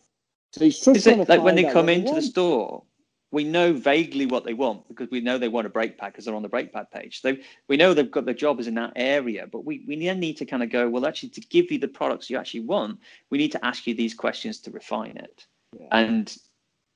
So 0.53 0.63
he's 0.63 0.87
is 0.87 1.07
it 1.07 1.27
like 1.27 1.41
when 1.41 1.55
they 1.55 1.63
come 1.63 1.89
into 1.89 2.13
the 2.13 2.21
store? 2.21 2.83
we 3.31 3.45
know 3.45 3.73
vaguely 3.73 4.25
what 4.25 4.43
they 4.43 4.53
want 4.53 4.87
because 4.89 5.09
we 5.09 5.21
know 5.21 5.37
they 5.37 5.47
want 5.47 5.65
a 5.65 5.69
brake 5.69 5.97
pad 5.97 6.11
because 6.11 6.25
they're 6.25 6.35
on 6.35 6.41
the 6.41 6.49
brake 6.49 6.73
pad 6.73 6.91
page. 6.91 7.21
So 7.21 7.35
we 7.69 7.77
know 7.77 7.93
they've 7.93 8.11
got 8.11 8.25
their 8.25 8.33
job 8.33 8.59
is 8.59 8.67
in 8.67 8.75
that 8.75 8.91
area, 8.97 9.47
but 9.49 9.65
we, 9.65 9.83
we 9.87 9.95
then 10.03 10.19
need 10.19 10.37
to 10.37 10.45
kind 10.45 10.61
of 10.61 10.69
go, 10.69 10.89
well, 10.89 11.05
actually, 11.05 11.29
to 11.29 11.41
give 11.41 11.71
you 11.71 11.79
the 11.79 11.87
products 11.87 12.29
you 12.29 12.37
actually 12.37 12.61
want, 12.61 12.99
we 13.29 13.37
need 13.37 13.53
to 13.53 13.65
ask 13.65 13.87
you 13.87 13.95
these 13.95 14.13
questions 14.13 14.59
to 14.59 14.71
refine 14.71 15.15
it. 15.17 15.45
Yeah. 15.79 15.87
And 15.91 16.37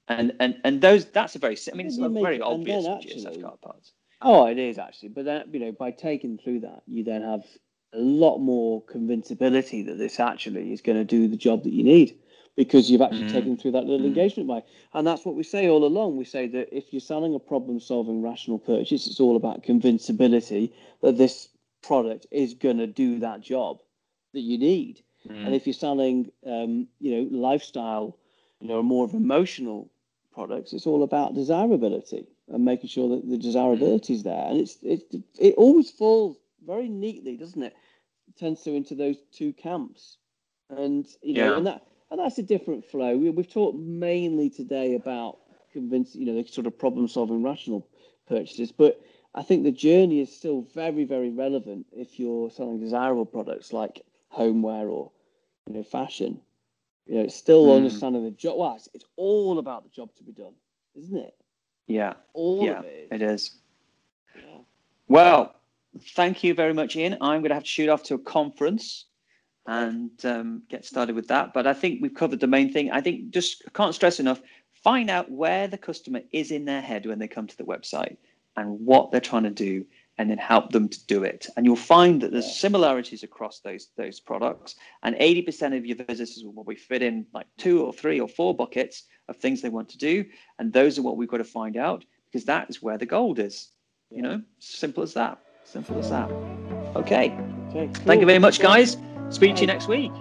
and 0.08 0.34
and 0.40 0.56
and 0.64 0.82
those 0.82 1.06
that's 1.06 1.36
a 1.36 1.40
very 1.40 1.58
I 1.72 1.76
mean 1.76 1.88
it's 1.88 1.98
a 1.98 2.10
very 2.10 2.42
obvious 2.42 2.88
actually, 2.88 3.24
GSF 3.24 3.42
car 3.42 3.58
parts. 3.62 3.94
Oh, 4.22 4.46
it 4.48 4.58
is 4.58 4.78
actually, 4.78 5.10
but 5.10 5.26
then 5.26 5.46
you 5.52 5.60
know 5.60 5.72
by 5.72 5.92
taking 5.92 6.38
through 6.38 6.62
that, 6.62 6.84
you 6.88 7.04
then 7.04 7.22
have 7.22 7.44
a 7.94 8.00
lot 8.00 8.40
more 8.40 8.84
convincibility 8.84 9.82
that 9.84 9.98
this 9.98 10.20
actually 10.20 10.74
is 10.74 10.82
going 10.82 10.98
to 10.98 11.06
do 11.06 11.28
the 11.28 11.38
job 11.38 11.64
that 11.64 11.74
you 11.74 11.84
need 11.84 12.18
because 12.56 12.90
you've 12.90 13.02
actually 13.02 13.24
mm. 13.24 13.32
taken 13.32 13.58
through 13.58 13.72
that 13.72 13.86
little 13.86 14.06
mm. 14.06 14.10
engagement 14.10 14.48
way. 14.48 14.64
And 14.94 15.06
that's 15.06 15.26
what 15.26 15.36
we 15.36 15.44
say 15.44 15.68
all 15.68 15.84
along. 15.84 16.16
We 16.18 16.26
say 16.26 16.48
that 16.48 16.76
if 16.76 16.92
you're 16.92 17.02
selling 17.02 17.36
a 17.36 17.40
problem 17.40 17.80
solving 17.80 18.22
rational 18.22 18.60
purchase, 18.60 19.08
it's 19.08 19.20
all 19.20 19.36
about 19.36 19.64
convincibility 19.64 20.74
that 21.02 21.18
this 21.18 21.50
product 21.84 22.28
is 22.32 22.54
going 22.54 22.78
to 22.78 22.88
do 22.88 23.20
that 23.20 23.42
job 23.42 23.80
that 24.34 24.42
you 24.42 24.58
need. 24.58 25.02
Mm. 25.28 25.48
And 25.48 25.56
if 25.56 25.68
you're 25.68 25.74
selling, 25.74 26.32
um, 26.46 26.88
you 27.00 27.12
know, 27.12 27.38
lifestyle, 27.38 28.18
you 28.62 28.68
know, 28.68 28.82
more 28.82 29.06
of 29.06 29.14
emotional 29.14 29.90
products, 30.36 30.74
it's 30.74 30.86
all 30.86 31.04
about 31.04 31.34
desirability 31.34 32.28
and 32.50 32.64
making 32.64 32.90
sure 32.90 33.10
that 33.10 33.28
the 33.28 33.38
mm. 33.38 33.42
desirability 33.42 34.14
is 34.14 34.24
there. 34.24 34.46
And 34.48 34.60
it's 34.60 34.78
it 34.84 35.04
it 35.40 35.56
always 35.56 35.90
falls 35.90 36.38
very 36.66 36.90
neatly, 36.90 37.38
doesn't 37.38 37.64
it? 37.64 37.74
it 38.28 38.38
tends 38.38 38.62
to 38.64 38.74
into 38.74 38.96
those 38.96 39.18
two 39.32 39.54
camps. 39.54 40.18
And 40.70 41.08
you 41.22 41.36
know, 41.36 41.52
yeah. 41.52 41.58
and 41.58 41.68
that 41.68 41.88
and 42.12 42.20
that's 42.20 42.38
a 42.38 42.44
different 42.44 42.86
flow. 42.86 43.18
We, 43.18 43.28
have 43.28 43.52
talked 43.52 43.78
mainly 43.78 44.50
today 44.50 44.96
about 44.96 45.40
convincing, 45.74 46.22
you 46.22 46.28
know, 46.28 46.42
the 46.42 46.48
sort 46.48 46.68
of 46.68 46.78
problem-solving 46.78 47.44
rational 47.44 47.88
purchases, 48.28 48.72
but 48.72 49.02
I 49.34 49.44
think 49.44 49.64
the 49.64 49.72
journey 49.72 50.22
is 50.22 50.36
still 50.36 50.62
very, 50.74 51.04
very 51.04 51.30
relevant 51.30 51.88
if 51.92 52.20
you're 52.20 52.50
selling 52.50 52.80
desirable 52.80 53.26
products 53.26 53.74
like 53.74 54.02
homeware 54.30 54.88
or 54.88 55.12
you 55.68 55.74
know 55.74 55.84
fashion. 55.84 56.42
You 57.08 57.16
know, 57.16 57.22
it's 57.22 57.36
still 57.36 57.68
mm. 57.68 57.78
understanding 57.78 58.24
the 58.24 58.32
job. 58.32 58.58
Well, 58.58 58.76
it's, 58.76 58.90
it's, 58.94 59.06
all 59.16 59.60
about 59.60 59.84
the 59.84 59.90
job 59.90 60.10
to 60.18 60.24
be 60.24 60.32
done, 60.32 60.54
isn't 60.98 61.18
it? 61.18 61.36
Yeah, 61.88 62.14
all 62.34 62.66
yeah, 62.66 62.80
of 62.80 62.86
it. 62.86 63.08
It 63.12 63.22
is. 63.22 63.52
Yeah. 64.36 64.58
Well, 65.08 65.56
thank 66.16 66.44
you 66.44 66.54
very 66.54 66.74
much, 66.74 66.96
Ian. 66.96 67.18
I'm 67.22 67.42
going 67.42 67.50
to 67.50 67.56
have 67.56 67.64
to 67.64 67.70
shoot 67.70 67.90
off 67.90 68.04
to 68.04 68.16
a 68.16 68.20
conference 68.20 69.06
and 69.68 70.12
um, 70.26 70.64
get 70.70 70.86
started 70.86 71.16
with 71.16 71.28
that. 71.28 71.54
But 71.54 71.68
I 71.68 71.74
think 71.74 72.02
we've 72.02 72.14
covered 72.14 72.40
the 72.40 72.48
main 72.48 72.74
thing. 72.74 72.92
I 72.92 73.02
think 73.02 73.30
just 73.30 73.64
can't 73.74 73.94
stress 73.94 74.20
enough 74.20 74.42
find 74.86 75.10
out 75.10 75.32
where 75.32 75.68
the 75.68 75.80
customer 75.80 76.22
is 76.32 76.52
in 76.52 76.64
their 76.64 76.80
head 76.80 77.08
when 77.08 77.18
they 77.18 77.28
come 77.28 77.48
to 77.48 77.58
the 77.58 77.64
website 77.64 78.18
and 78.56 78.86
what 78.86 79.10
they're 79.10 79.20
trying 79.20 79.42
to 79.42 79.50
do 79.50 79.84
and 80.18 80.30
then 80.30 80.38
help 80.38 80.72
them 80.72 80.88
to 80.88 81.06
do 81.08 81.24
it. 81.24 81.48
And 81.56 81.66
you'll 81.66 81.76
find 81.76 82.22
that 82.22 82.32
there's 82.32 82.56
similarities 82.56 83.24
across 83.24 83.60
those 83.60 83.90
those 83.98 84.20
products. 84.20 84.76
And 85.04 85.16
80% 85.16 85.78
of 85.78 85.86
your 85.86 85.98
visitors 85.98 86.44
will 86.44 86.54
probably 86.54 86.76
fit 86.76 87.02
in 87.02 87.26
like 87.34 87.48
two 87.58 87.84
or 87.84 87.92
three 87.94 88.20
or 88.20 88.28
four 88.28 88.56
buckets 88.56 89.04
of 89.28 89.38
things 89.38 89.62
they 89.62 89.70
want 89.70 89.90
to 89.90 89.98
do. 89.98 90.26
And 90.60 90.72
those 90.72 90.98
are 90.98 91.02
what 91.02 91.18
we've 91.18 91.30
got 91.30 91.38
to 91.38 91.44
find 91.44 91.78
out 91.78 92.06
because 92.32 92.46
that 92.46 92.70
is 92.70 92.82
where 92.82 92.98
the 92.98 93.06
gold 93.06 93.40
is 93.40 93.70
you 94.12 94.22
know? 94.22 94.42
Simple 94.60 95.04
as 95.04 95.14
that. 95.14 95.40
Simple 95.64 96.00
as 96.00 96.10
that. 96.10 96.30
Okay, 96.96 97.32
okay 97.70 97.90
cool. 97.94 98.06
thank 98.06 98.22
you 98.22 98.28
very 98.28 98.40
much 98.40 98.60
guys. 98.60 98.98
Speak 99.30 99.56
to 99.56 99.62
you 99.62 99.68
next 99.68 99.88
week. 99.88 100.12